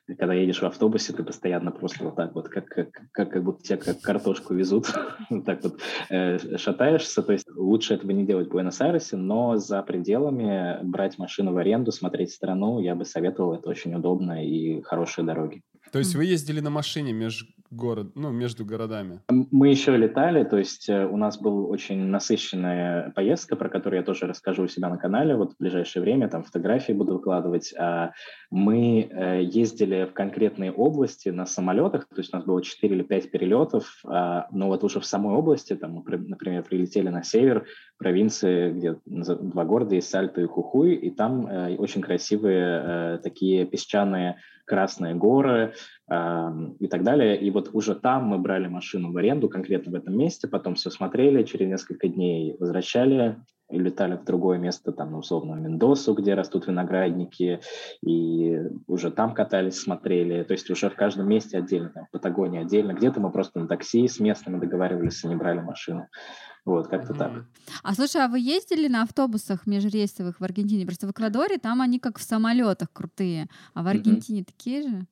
[0.07, 3.43] И когда едешь в автобусе, ты постоянно просто вот так вот, как, как, как, как
[3.43, 4.87] будто тебя как картошку везут,
[5.45, 7.21] так вот э, шатаешься.
[7.21, 11.91] То есть лучше этого не делать в Буэнос-Айресе, но за пределами брать машину в аренду,
[11.91, 15.61] смотреть страну, я бы советовал, это очень удобно и хорошие дороги.
[15.91, 19.21] То есть вы ездили на машине между город, ну, между городами?
[19.29, 24.05] Мы еще летали, то есть э, у нас была очень насыщенная поездка, про которую я
[24.05, 27.73] тоже расскажу у себя на канале, вот в ближайшее время, там фотографии буду выкладывать.
[27.77, 28.11] А
[28.49, 33.03] мы э, ездили в конкретные области на самолетах, то есть у нас было 4 или
[33.03, 37.65] 5 перелетов, а, но вот уже в самой области, там, мы, например, прилетели на север,
[37.97, 44.37] провинции, где два города есть Сальто и Хухуй, и там э, очень красивые такие песчаные
[44.67, 45.73] красные горы
[46.09, 47.39] э, и так далее.
[47.39, 50.89] И вот уже там мы брали машину в аренду, конкретно в этом месте, потом все
[50.89, 53.37] смотрели, через несколько дней возвращали
[53.69, 57.59] и летали в другое место, там, ну, условно, Мендосу, где растут виноградники,
[58.01, 58.57] и
[58.87, 62.93] уже там катались, смотрели, то есть уже в каждом месте отдельно, там, в Патагонии отдельно,
[62.93, 66.07] где-то мы просто на такси с местными договаривались и не брали машину.
[66.65, 67.17] Вот, как-то mm-hmm.
[67.17, 67.45] так.
[67.81, 70.85] А слушай, а вы ездили на автобусах межрейсовых в Аргентине?
[70.85, 74.45] Просто в Эквадоре там они как в самолетах крутые, а в Аргентине mm-hmm.
[74.45, 75.07] такие же?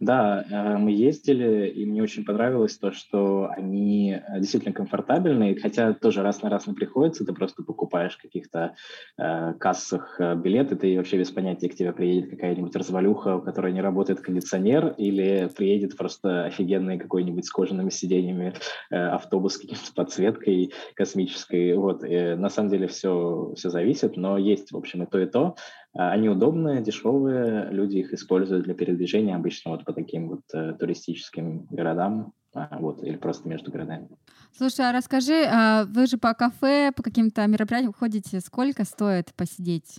[0.00, 5.92] Да, э, мы ездили, и мне очень понравилось то, что они э, действительно комфортабельные, хотя
[5.92, 8.76] тоже раз на раз не приходится, ты просто покупаешь каких-то
[9.18, 13.72] э, кассах э, билеты, ты вообще без понятия, к тебе приедет какая-нибудь развалюха, у которой
[13.72, 18.54] не работает кондиционер, или приедет просто офигенный какой-нибудь с кожаными сиденьями
[18.90, 21.74] э, автобус с какой-то подсветкой космической.
[21.74, 25.26] Вот, и на самом деле все, все зависит, но есть, в общем, и то, и
[25.26, 25.56] то.
[25.98, 30.74] А, они удобные, дешевые, люди их используют для передвижения обычно вот по таким вот э,
[30.74, 32.32] туристическим городам.
[32.54, 34.08] а, вот, или просто между городами.
[34.56, 39.98] Слушай, а расскажи, а вы же по кафе, по каким-то мероприятиям ходите, сколько стоит посидеть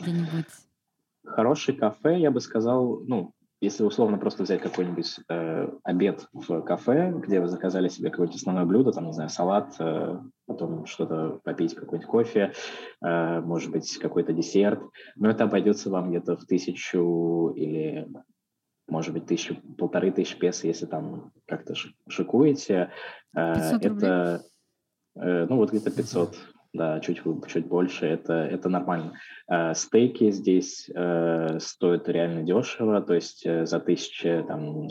[0.00, 0.46] где-нибудь?
[1.24, 7.12] Хороший кафе, я бы сказал, ну, если условно просто взять какой-нибудь э, обед в кафе,
[7.16, 11.74] где вы заказали себе какое-то основное блюдо, там, не знаю, салат, э, потом что-то попить,
[11.74, 12.52] какой-нибудь кофе,
[13.02, 14.82] э, может быть, какой-то десерт,
[15.16, 18.06] но это обойдется вам где-то в тысячу или,
[18.88, 21.74] может быть, тысячу, полторы тысячи песо, если там как-то
[22.08, 22.90] шикуете.
[23.34, 24.42] Э, это,
[25.16, 26.36] э, ну, вот где-то 500
[26.76, 29.14] да, чуть, чуть больше, это, это нормально.
[29.48, 34.88] Э, стейки здесь э, стоят реально дешево, то есть э, за тысячу, там,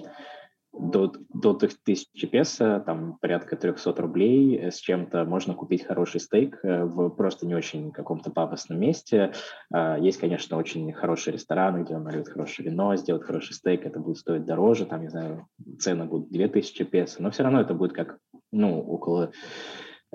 [0.78, 7.10] до, до тысячи песо, там порядка 300 рублей с чем-то можно купить хороший стейк в
[7.12, 9.32] просто не очень каком-то пафосном месте.
[9.72, 14.44] Есть, конечно, очень хорошие рестораны, где нальют хорошее вино, сделают хороший стейк, это будет стоить
[14.44, 15.48] дороже, там, не знаю,
[15.80, 18.18] цены будут 2000 песо, но все равно это будет как,
[18.52, 19.32] ну, около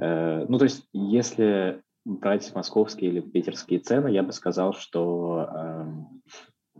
[0.01, 5.87] ну, то есть, если брать московские или питерские цены, я бы сказал, что э,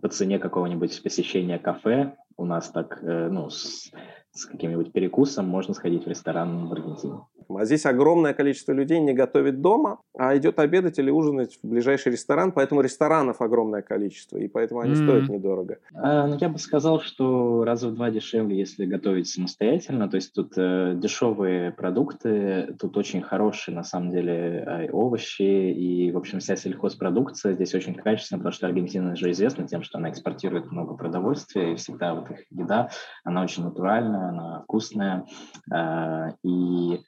[0.01, 3.91] по цене какого-нибудь посещения кафе у нас так, э, ну, с,
[4.33, 7.21] с каким-нибудь перекусом можно сходить в ресторан в Аргентине.
[7.57, 12.13] А здесь огромное количество людей не готовит дома, а идет обедать или ужинать в ближайший
[12.13, 15.05] ресторан, поэтому ресторанов огромное количество, и поэтому они mm.
[15.05, 15.79] стоят недорого.
[15.95, 20.09] А, ну, я бы сказал, что раза в два дешевле, если готовить самостоятельно.
[20.09, 26.11] То есть тут э, дешевые продукты, тут очень хорошие, на самом деле, э, овощи и,
[26.13, 30.11] в общем, вся сельхозпродукция здесь очень качественная, потому что Аргентина же известна тем, что она
[30.11, 32.91] экспортирует много продовольствия, и всегда вот их еда,
[33.25, 35.27] она очень натуральная, она вкусная,
[35.73, 37.01] э, и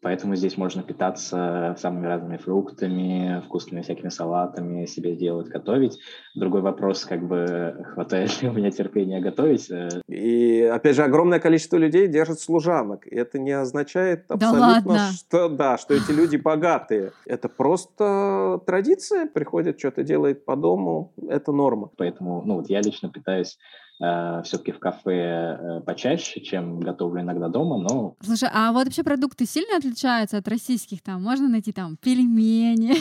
[0.00, 5.98] Поэтому здесь можно питаться самыми разными фруктами, вкусными всякими салатами, себе делать, готовить.
[6.36, 9.68] Другой вопрос, как бы, хватает ли у меня терпения готовить.
[9.70, 9.88] Э.
[10.08, 13.08] И, опять же, огромное количество людей держит служанок.
[13.08, 17.10] И это не означает абсолютно, да что, да, что эти люди богатые.
[17.26, 19.26] Это просто традиция.
[19.26, 21.12] Приходит, что-то делает по дому.
[21.28, 21.90] Это норма.
[21.96, 23.58] Поэтому, ну, вот я лично питаюсь
[24.00, 28.16] э, все-таки в кафе э, почаще, чем готовлю иногда дома, но...
[28.22, 31.02] Слушай, а вот вообще продукты сильно отличаются от российских?
[31.02, 32.94] Там можно найти там пельмени,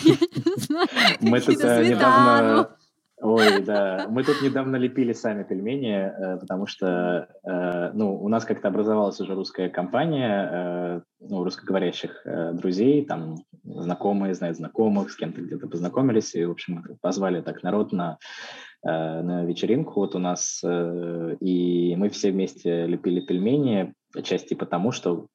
[1.22, 2.70] Мы тут э, недавно...
[3.20, 4.06] Ой, да.
[4.10, 9.20] Мы тут недавно лепили сами пельмени, э, потому что, э, ну, у нас как-то образовалась
[9.20, 16.36] уже русская компания, э, ну, русскоговорящих друзей, там, знакомые знают знакомых, с кем-то где-то познакомились,
[16.36, 18.18] и, в общем, позвали так народ на
[18.84, 25.26] на вечеринку вот у нас, и мы все вместе лепили пельмени, отчасти потому, что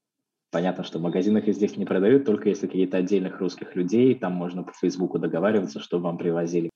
[0.52, 4.32] понятно, что в магазинах их здесь не продают, только если какие-то отдельных русских людей, там
[4.32, 6.70] можно по Фейсбуку договариваться, чтобы вам привозили.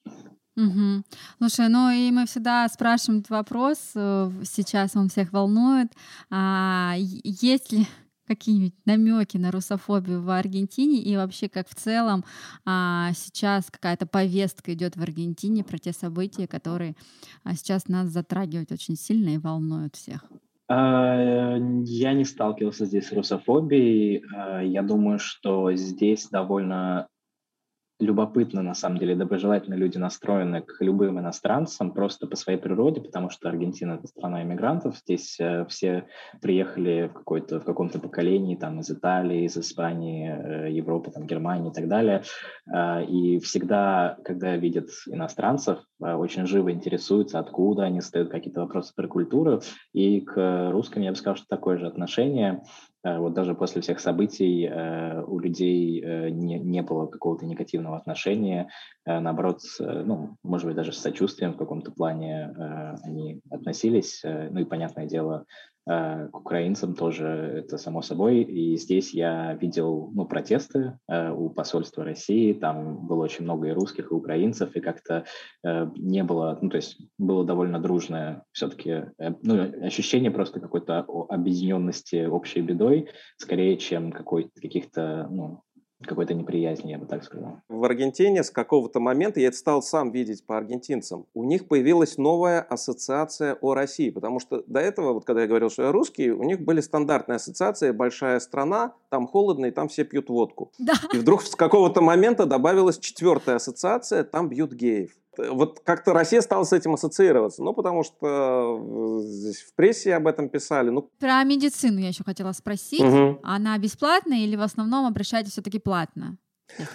[0.56, 1.02] Угу.
[1.38, 5.92] Слушай, ну и мы всегда спрашиваем этот вопрос, э, сейчас он всех волнует,
[6.30, 7.86] а, есть ли
[8.26, 12.24] какие-нибудь намеки на русофобию в Аргентине и вообще как в целом
[12.64, 16.96] а, сейчас какая-то повестка идет в Аргентине про те события, которые
[17.44, 20.24] а, сейчас нас затрагивают очень сильно и волнуют всех?
[20.68, 24.24] А, я не сталкивался здесь с русофобией.
[24.34, 27.08] А, я думаю, что здесь довольно
[27.98, 33.30] любопытно, на самом деле, доброжелательно люди настроены к любым иностранцам просто по своей природе, потому
[33.30, 34.98] что Аргентина– это страна иммигрантов.
[34.98, 36.06] Здесь э, все
[36.42, 41.70] приехали в, какой-то, в каком-то поколении там, из Италии, из Испании, э, Европы, там, Германии
[41.70, 42.22] и так далее.
[42.72, 48.92] Э, и всегда, когда видят иностранцев, э, очень живо интересуются, откуда они задают какие-то вопросы
[48.94, 49.62] про культуру.
[49.94, 52.62] И к русским я бы сказал, что такое же отношение.
[53.04, 57.96] Э, вот даже после всех событий э, у людей э, не, не было какого-то негативного
[57.96, 58.68] отношения.
[59.04, 62.52] Наоборот, ну, может быть, даже с сочувствием в каком-то плане
[63.04, 64.20] они относились.
[64.24, 65.44] Ну и, понятное дело,
[65.86, 68.42] к украинцам тоже это само собой.
[68.42, 73.72] И здесь я видел ну, протесты э, у посольства России, там было очень много и
[73.72, 75.24] русских, и украинцев, и как-то
[75.64, 79.04] э, не было, ну то есть было довольно дружное все-таки
[79.42, 85.62] ну, ощущение просто какой-то объединенности общей бедой, скорее, чем какой-то каких-то ну,
[86.04, 87.60] какой-то неприязни, я бы так сказал.
[87.68, 92.18] В Аргентине с какого-то момента, я это стал сам видеть по аргентинцам, у них появилась
[92.18, 96.30] новая ассоциация о России, потому что до этого, вот когда я говорил, что я русский,
[96.30, 100.72] у них были стандартные ассоциации, большая страна, там холодно, и там все пьют водку.
[100.78, 100.94] Да.
[101.12, 106.64] И вдруг с какого-то момента добавилась четвертая ассоциация, там бьют геев вот как-то Россия стала
[106.64, 110.90] с этим ассоциироваться, ну, потому что э, здесь в прессе об этом писали.
[110.90, 111.10] Ну...
[111.18, 113.00] Про медицину я еще хотела спросить.
[113.00, 113.40] Угу.
[113.42, 116.36] Она бесплатная или в основном обращаетесь все-таки платно?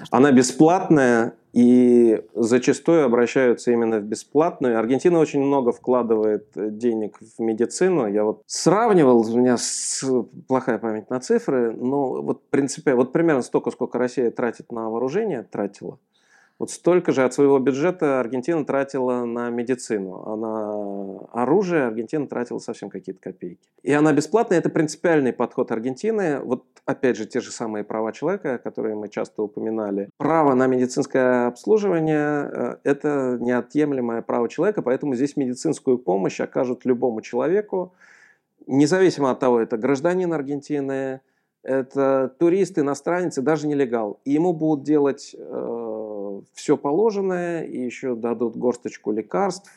[0.09, 4.79] Она бесплатная, и зачастую обращаются именно в бесплатную.
[4.79, 8.07] Аргентина очень много вкладывает денег в медицину.
[8.07, 9.57] Я вот сравнивал, у меня
[10.47, 15.43] плохая память на цифры, но вот, принципе, вот примерно столько, сколько Россия тратит на вооружение,
[15.43, 15.99] тратила–
[16.61, 22.59] вот столько же от своего бюджета Аргентина тратила на медицину, а на оружие Аргентина тратила
[22.59, 23.67] совсем какие-то копейки.
[23.81, 26.39] И она бесплатная, это принципиальный подход Аргентины.
[26.39, 30.09] Вот опять же те же самые права человека, которые мы часто упоминали.
[30.17, 37.21] Право на медицинское обслуживание э,– это неотъемлемое право человека, поэтому здесь медицинскую помощь окажут любому
[37.21, 37.91] человеку,
[38.67, 41.21] независимо от того, это гражданин Аргентины,
[41.63, 44.19] это турист, иностранец и даже нелегал.
[44.25, 45.80] И ему будут делать э,
[46.53, 49.71] все положенное, и еще дадут горсточку лекарств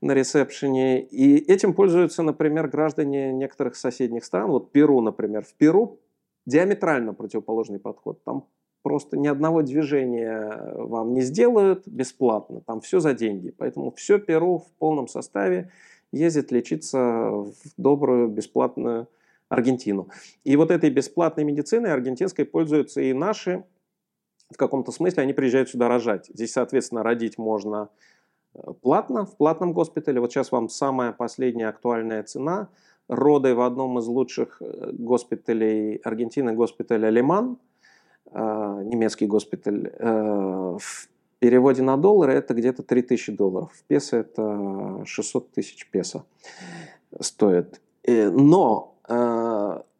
[0.00, 1.02] на ресепшене.
[1.02, 4.50] И этим пользуются, например, граждане некоторых соседних стран.
[4.50, 5.44] Вот Перу, например.
[5.44, 6.00] В Перу
[6.46, 8.22] диаметрально противоположный подход.
[8.24, 8.44] Там
[8.82, 12.60] просто ни одного движения вам не сделают бесплатно.
[12.60, 13.54] Там все за деньги.
[13.56, 15.70] Поэтому все Перу в полном составе
[16.10, 19.08] ездит лечиться в добрую бесплатную
[19.48, 20.08] Аргентину.
[20.44, 23.64] И вот этой бесплатной медициной аргентинской пользуются и наши
[24.54, 26.26] в каком-то смысле они приезжают сюда рожать.
[26.32, 27.88] Здесь, соответственно, родить можно
[28.54, 30.20] э, платно, в платном госпитале.
[30.20, 32.68] Вот сейчас вам самая последняя актуальная цена.
[33.08, 37.58] Роды в одном из лучших э, госпиталей Аргентины, госпиталь Алиман,
[38.30, 38.38] э,
[38.84, 43.72] немецкий госпиталь, в переводе на доллары это где-то 3000 долларов.
[43.72, 46.24] В песо это 600 тысяч песо
[47.20, 47.80] стоит.
[48.06, 48.94] Но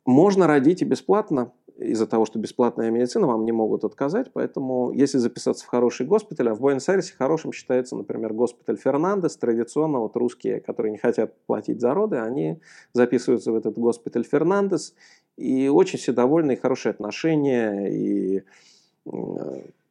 [0.05, 4.31] можно родить и бесплатно, из-за того, что бесплатная медицина, вам не могут отказать.
[4.33, 10.01] Поэтому, если записаться в хороший госпиталь, а в Буэнос-Айресе хорошим считается, например, госпиталь Фернандес, традиционно
[10.01, 12.61] вот русские, которые не хотят платить за роды, они
[12.93, 14.95] записываются в этот госпиталь Фернандес,
[15.37, 18.43] и очень все довольны, и хорошие отношения, и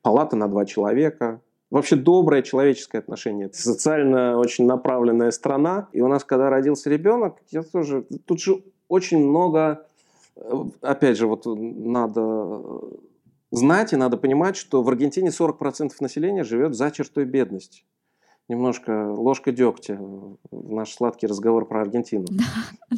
[0.02, 3.46] палата на два человека, Вообще доброе человеческое отношение.
[3.46, 5.88] Это социально очень направленная страна.
[5.94, 8.06] И у нас, когда родился ребенок, я тоже...
[8.26, 9.88] Тут же очень много
[10.82, 12.62] опять же, вот надо
[13.52, 17.84] знать и надо понимать, что в Аргентине 40% населения живет за чертой бедности.
[18.48, 20.38] Немножко ложка дегтя в
[20.74, 22.26] наш сладкий разговор про Аргентину.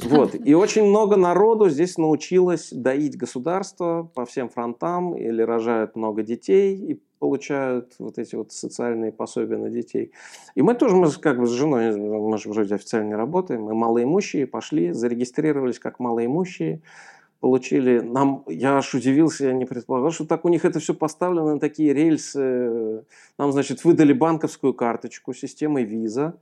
[0.05, 0.33] Вот.
[0.33, 6.75] И очень много народу здесь научилось доить государство по всем фронтам или рожают много детей
[6.75, 10.11] и получают вот эти вот социальные пособия на детей.
[10.55, 13.75] И мы тоже, мы как бы с женой, мы же вроде официально не работаем, мы
[13.75, 16.81] малоимущие, пошли, зарегистрировались как малоимущие,
[17.43, 17.99] получили.
[17.99, 21.59] Нам, я аж удивился, я не предполагал, что так у них это все поставлено на
[21.59, 23.03] такие рельсы.
[23.37, 26.35] Нам, значит, выдали банковскую карточку системой Visa.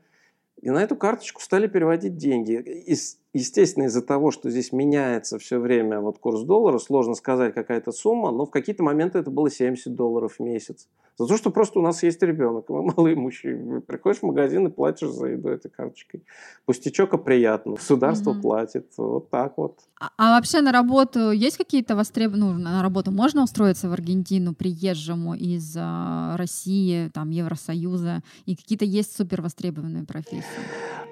[0.62, 2.54] И на эту карточку стали переводить деньги.
[2.86, 2.96] И,
[3.34, 8.32] естественно, из-за того, что здесь меняется все время вот курс доллара, сложно сказать какая-то сумма,
[8.32, 10.88] но в какие-то моменты это было 70 долларов в месяц.
[11.18, 13.82] За то, что просто у нас есть ребенок, мы малоимущие.
[13.82, 16.24] Приходишь в магазин и платишь за еду этой карточкой.
[16.66, 17.74] Пустячок, а приятно.
[17.74, 18.42] Государство угу.
[18.42, 18.88] платит.
[18.98, 19.78] Вот так вот.
[20.00, 22.54] А, а вообще на работу есть какие-то востребованные...
[22.54, 28.24] Ну, на работу можно устроиться в Аргентину приезжему из э, России, там, Евросоюза?
[28.48, 30.44] И какие-то есть супер востребованные профессии?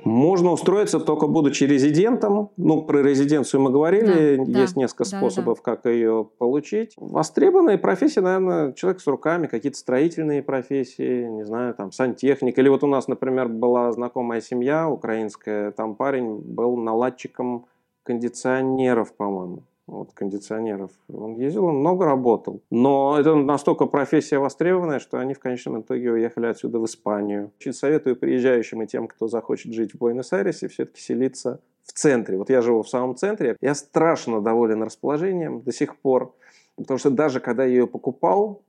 [0.05, 2.09] Можно устроиться только будучи резидентом.
[2.57, 4.38] Ну, про резиденцию мы говорили.
[4.38, 5.76] Да, есть да, несколько способов, да.
[5.76, 6.93] как ее получить.
[6.97, 12.57] Востребованные профессии, наверное, человек с руками, какие-то строительные профессии, не знаю, там, сантехник.
[12.57, 15.72] Или вот у нас, например, была знакомая семья украинская.
[15.72, 17.66] Там парень был наладчиком
[18.03, 20.91] кондиционеров, по-моему вот, кондиционеров.
[21.12, 22.62] Он ездил, он много работал.
[22.70, 27.51] Но это настолько профессия востребованная, что они в конечном итоге уехали отсюда в Испанию.
[27.60, 32.37] Очень советую приезжающим и тем, кто захочет жить в Буэнос-Айресе, все-таки селиться в центре.
[32.37, 33.55] Вот я живу в самом центре.
[33.61, 36.35] Я страшно доволен расположением до сих пор.
[36.75, 38.61] Потому что даже когда я ее покупал,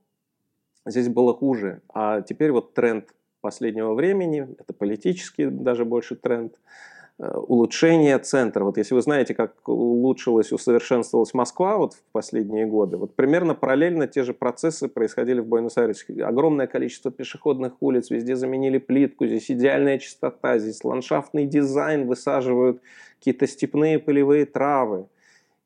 [0.87, 1.83] здесь было хуже.
[1.93, 6.59] А теперь вот тренд последнего времени, это политический даже больше тренд–
[7.21, 8.65] улучшение центра.
[8.65, 14.07] Вот если вы знаете, как улучшилась, усовершенствовалась Москва вот в последние годы, вот примерно параллельно
[14.07, 16.23] те же процессы происходили в Буэнос-Айресе.
[16.25, 22.81] Огромное количество пешеходных улиц, везде заменили плитку, здесь идеальная чистота, здесь ландшафтный дизайн, высаживают
[23.19, 25.07] какие-то степные полевые травы.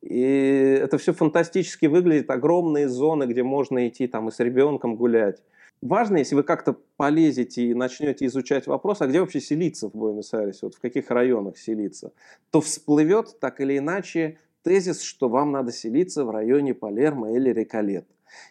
[0.03, 5.41] И это все фантастически выглядит, огромные зоны, где можно идти там и с ребенком гулять
[5.85, 10.61] важно, если вы как-то полезете и начнете изучать вопрос, а где вообще селиться в Буэнос-Айресе,
[10.63, 12.13] вот в каких районах селиться,
[12.51, 18.07] то всплывет так или иначе тезис, что вам надо селиться в районе Палермо или Реколет.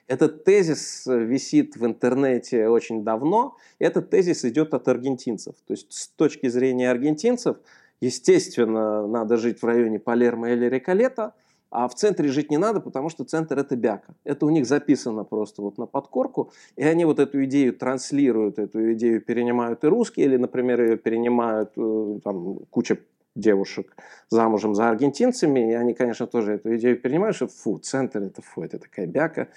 [0.08, 5.56] Этот тезис висит в интернете очень давно, этот тезис идет от аргентинцев.
[5.68, 7.58] То есть с точки зрения аргентинцев,
[8.00, 11.34] естественно, надо жить в районе Палермо или Реколета,
[11.74, 14.14] А в центре жить не надо, потому что центр это бяка.
[14.24, 16.52] Это у них записано просто вот на подкорку.
[16.76, 21.72] И они вот эту идею транслируют, эту идею перенимают и русские, или, например, ее перенимают
[21.76, 23.00] э, там, куча
[23.34, 23.98] девушек
[24.30, 28.62] замужем за аргентинцами, и они, конечно, тоже эту идею перенимают, что фу, центр это фу,
[28.62, 29.48] это такая бяка,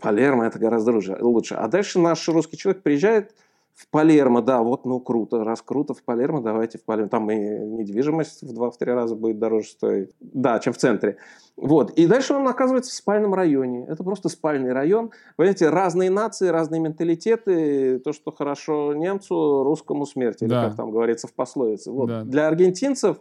[0.00, 1.54] Палермо это гораздо лучше.
[1.54, 3.36] А дальше наш русский человек приезжает,
[3.76, 7.10] в Палермо, да, вот, ну, круто, раз круто в Палермо, давайте в Палермо.
[7.10, 11.18] Там и недвижимость в 2-3 раза будет дороже стоить, да, чем в центре.
[11.58, 13.84] Вот, и дальше он оказывается в спальном районе.
[13.86, 15.10] Это просто спальный район.
[15.36, 17.98] Понимаете, разные нации, разные менталитеты.
[17.98, 20.62] То, что хорошо немцу, русскому смерти, да.
[20.62, 21.90] или как там говорится в пословице.
[21.90, 22.08] Вот.
[22.08, 22.24] Да.
[22.24, 23.20] Для аргентинцев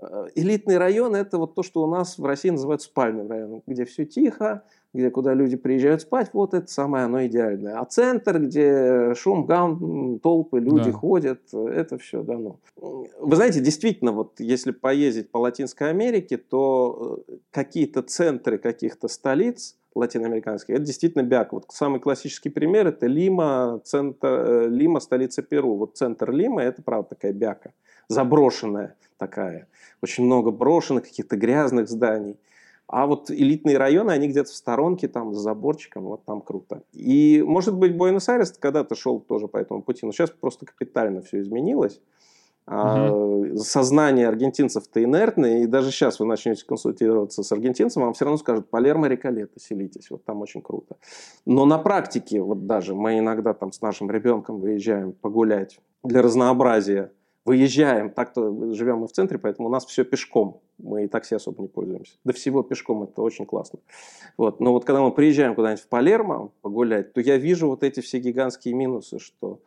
[0.00, 3.84] э, элитный район– это вот то, что у нас в России называют спальным районом, где
[3.84, 4.62] все тихо,
[4.94, 7.78] где куда люди приезжают спать, вот это самое оно идеальное.
[7.78, 10.92] А центр, где шум, гам, толпы, люди да.
[10.92, 12.58] ходят, это все дано.
[12.76, 19.76] Вы знаете, действительно, вот если поездить по Латинской Америке, то э, какие-то центры каких-то столиц
[19.94, 21.52] латиноамериканских, это действительно бяк.
[21.52, 25.74] Вот самый классический пример это Лима, центр, э, Лима, столица Перу.
[25.76, 27.72] Вот центр Лимы это правда такая бяка,
[28.08, 29.68] заброшенная такая.
[30.02, 32.38] Очень много брошенных, каких-то грязных зданий.
[32.88, 36.82] А вот элитные районы, они где-то в сторонке, там, с заборчиком, вот там круто.
[36.92, 41.40] И, может быть, Буэнос-Айрес когда-то шел тоже по этому пути, но сейчас просто капитально все
[41.40, 42.00] изменилось.
[42.66, 43.58] Угу.
[43.58, 48.70] Сознание аргентинцев-то инертное, и даже сейчас вы начнете консультироваться с аргентинцем, вам все равно скажут,
[48.70, 50.96] Палермо, Рекалета, селитесь, вот там очень круто.
[51.44, 57.12] Но на практике, вот даже мы иногда там с нашим ребенком выезжаем погулять для разнообразия,
[57.48, 61.62] выезжаем, так-то живем мы в центре, поэтому у нас все пешком, мы и такси особо
[61.62, 62.12] не пользуемся.
[62.24, 63.78] До всего пешком это очень классно.
[64.36, 64.60] Вот.
[64.60, 68.18] Но вот когда мы приезжаем куда-нибудь в Палермо погулять, то я вижу вот эти все
[68.18, 69.60] гигантские минусы, что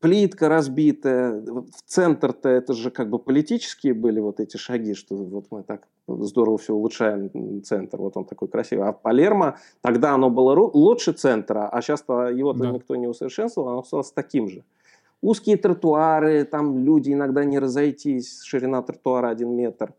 [0.00, 5.46] плитка разбитая, в центр-то это же как бы политические были вот эти шаги, что вот
[5.50, 8.88] мы так здорово все улучшаем центр, вот он такой красивый.
[8.88, 12.70] А Палермо, тогда оно было лучше центра, а сейчас его да.
[12.70, 14.62] никто не усовершенствовал, оно осталось таким же.
[15.22, 19.94] Узкие тротуары, там люди иногда не разойтись, ширина тротуара один метр.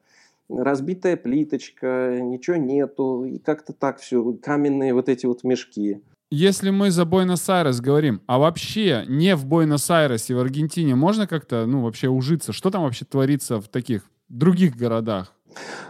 [0.50, 6.02] Разбитая плиточка, ничего нету, и как-то так все, каменные вот эти вот мешки.
[6.30, 11.84] Если мы за Буэнос-Айрес говорим, а вообще не в Буэнос-Айресе, в Аргентине можно как-то, ну,
[11.84, 12.52] вообще ужиться?
[12.52, 15.34] Что там вообще творится в таких других городах?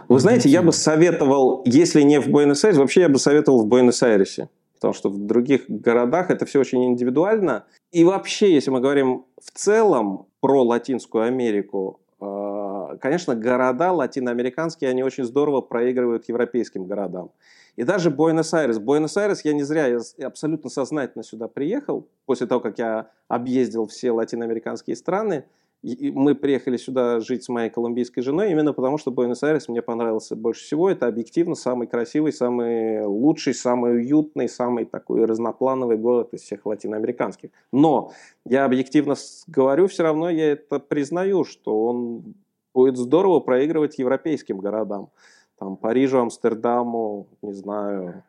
[0.06, 4.48] Вы знаете, я бы советовал, если не в Буэнос-Айресе, вообще я бы советовал в Буэнос-Айресе
[4.74, 7.64] потому что в других городах это все очень индивидуально.
[7.92, 15.02] И вообще, если мы говорим в целом про Латинскую Америку, э, конечно, города латиноамериканские, они
[15.02, 17.30] очень здорово проигрывают европейским городам.
[17.76, 18.78] И даже Буэнос-Айрес.
[18.78, 24.12] Буэнос-Айрес я не зря, я абсолютно сознательно сюда приехал, после того, как я объездил все
[24.12, 25.44] латиноамериканские страны,
[25.84, 30.64] мы приехали сюда жить с моей колумбийской женой именно потому, что Буэнос-Айрес мне понравился больше
[30.64, 30.88] всего.
[30.88, 37.50] Это объективно самый красивый, самый лучший, самый уютный, самый такой разноплановый город из всех латиноамериканских.
[37.70, 38.12] Но
[38.46, 39.14] я объективно
[39.46, 42.34] говорю, все равно я это признаю, что он
[42.72, 45.10] будет здорово проигрывать европейским городам.
[45.58, 48.24] Там Парижу, Амстердаму, не знаю,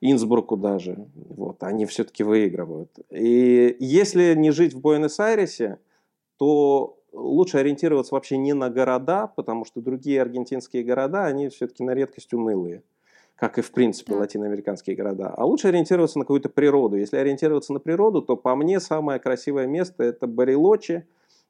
[0.00, 1.06] Инсбруку даже.
[1.14, 2.90] Вот, они все-таки выигрывают.
[3.10, 5.78] И если не жить в Буэнос-Айресе,
[6.38, 11.92] то лучше ориентироваться вообще не на города, потому что другие аргентинские города, они все-таки на
[11.92, 12.82] редкость унылые,
[13.36, 14.20] как и в принципе да.
[14.20, 15.32] латиноамериканские города.
[15.36, 16.96] А лучше ориентироваться на какую-то природу.
[16.96, 21.06] Если ориентироваться на природу, то по мне самое красивое место это Барилочи.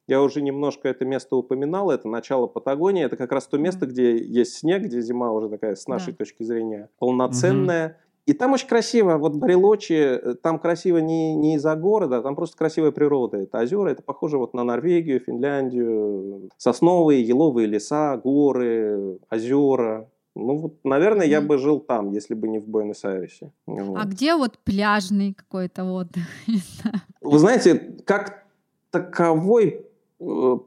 [0.07, 4.17] Я уже немножко это место упоминал, это начало Патагонии, это как раз то место, где
[4.17, 6.17] есть снег, где зима уже такая, с нашей да.
[6.17, 7.97] точки зрения, полноценная.
[8.27, 12.55] И там очень красиво, вот Барелочи, э, там красиво не, не из-за города, там просто
[12.57, 13.37] красивая природа.
[13.37, 20.07] Это озера, это похоже вот на Норвегию, Финляндию, сосновые, еловые леса, горы, озера.
[20.35, 23.51] Ну вот, наверное, я бы жил там, если бы не в Буэнос-Айресе.
[23.65, 23.97] Вот.
[23.99, 26.23] А где вот пляжный какой-то отдых?
[27.21, 28.45] Вы знаете, как
[28.91, 29.85] таковой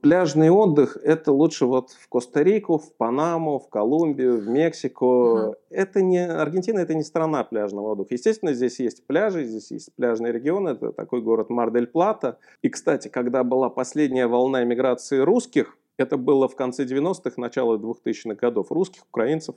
[0.03, 5.07] пляжный отдых это лучше вот в Коста-Рику, в Панаму, в Колумбию, в Мексику.
[5.07, 5.55] Uh-huh.
[5.71, 8.15] Это не Аргентина, это не страна пляжного отдыха.
[8.15, 12.39] Естественно, здесь есть пляжи, здесь есть пляжный регион, это такой город Мар-дель-Плата.
[12.63, 18.35] И, кстати, когда была последняя волна эмиграции русских, это было в конце 90-х, начало 2000-х
[18.35, 19.55] годов, русских, украинцев,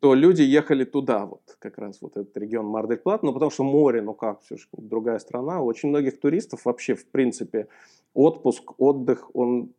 [0.00, 4.00] то люди ехали туда, вот как раз вот этот регион Мар-дель-Плат, ну потому что море,
[4.02, 5.60] ну как, все же другая страна.
[5.60, 7.68] У очень многих туристов вообще, в принципе,
[8.14, 9.72] отпуск, отдых, он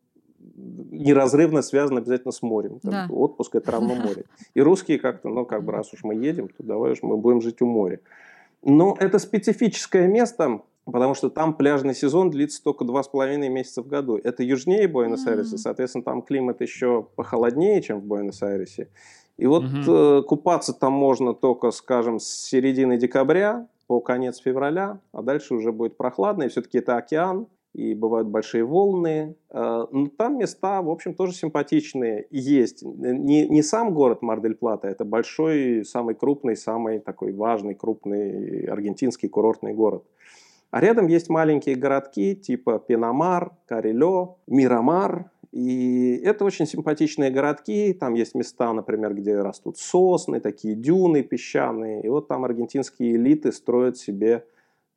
[0.91, 2.79] неразрывно связан обязательно с морем.
[2.83, 3.07] Да.
[3.09, 4.25] Отпуск это равно море.
[4.53, 7.41] И русские как-то, ну как бы раз уж мы едем, то давай уж мы будем
[7.41, 7.99] жить у моря.
[8.61, 13.81] Но это специфическое место, потому что там пляжный сезон длится только два с половиной месяца
[13.81, 14.19] в году.
[14.23, 15.59] Это южнее Буэнос-Айреса, mm-hmm.
[15.59, 18.89] соответственно, там климат еще похолоднее, чем в Буэнос-Айресе.
[19.37, 20.23] И вот угу.
[20.23, 25.97] купаться там можно только, скажем, с середины декабря по конец февраля, а дальше уже будет
[25.97, 29.35] прохладно, и все-таки это океан, и бывают большие волны.
[29.51, 32.83] Э, но там места, в общем, тоже симпатичные есть.
[32.83, 39.73] Не, не сам город Мар-дель-Плата, это большой, самый крупный, самый такой важный, крупный аргентинский курортный
[39.73, 40.05] город.
[40.71, 45.31] А рядом есть маленькие городки типа Пенамар, Карелё, Мирамар.
[45.55, 47.93] И это очень симпатичные городки.
[47.93, 52.03] Там есть места, например, где растут сосны, такие дюны песчаные.
[52.03, 54.45] И вот там аргентинские элиты строят себе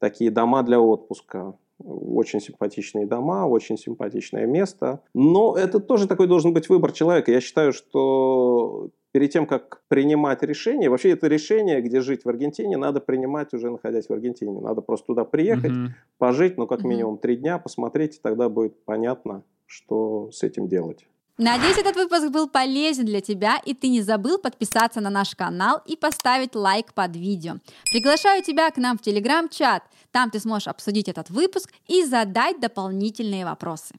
[0.00, 5.00] такие дома для отпуска очень симпатичные дома, очень симпатичное место.
[5.14, 7.30] Но это тоже такой должен быть выбор человека.
[7.30, 12.76] Я считаю, что перед тем, как принимать решение, вообще это решение, где жить в Аргентине,
[12.76, 14.60] надо принимать уже находясь в Аргентине.
[14.60, 15.88] Надо просто туда приехать, mm-hmm.
[16.18, 16.88] пожить, ну, как mm-hmm.
[16.88, 21.06] минимум три дня, посмотреть, и тогда будет понятно, что с этим делать.
[21.36, 25.80] Надеюсь, этот выпуск был полезен для тебя, и ты не забыл подписаться на наш канал
[25.86, 27.58] и поставить лайк под видео.
[27.92, 29.84] Приглашаю тебя к нам в телеграм-чат.
[30.10, 33.94] Там ты сможешь обсудить этот выпуск и задать дополнительные вопросы.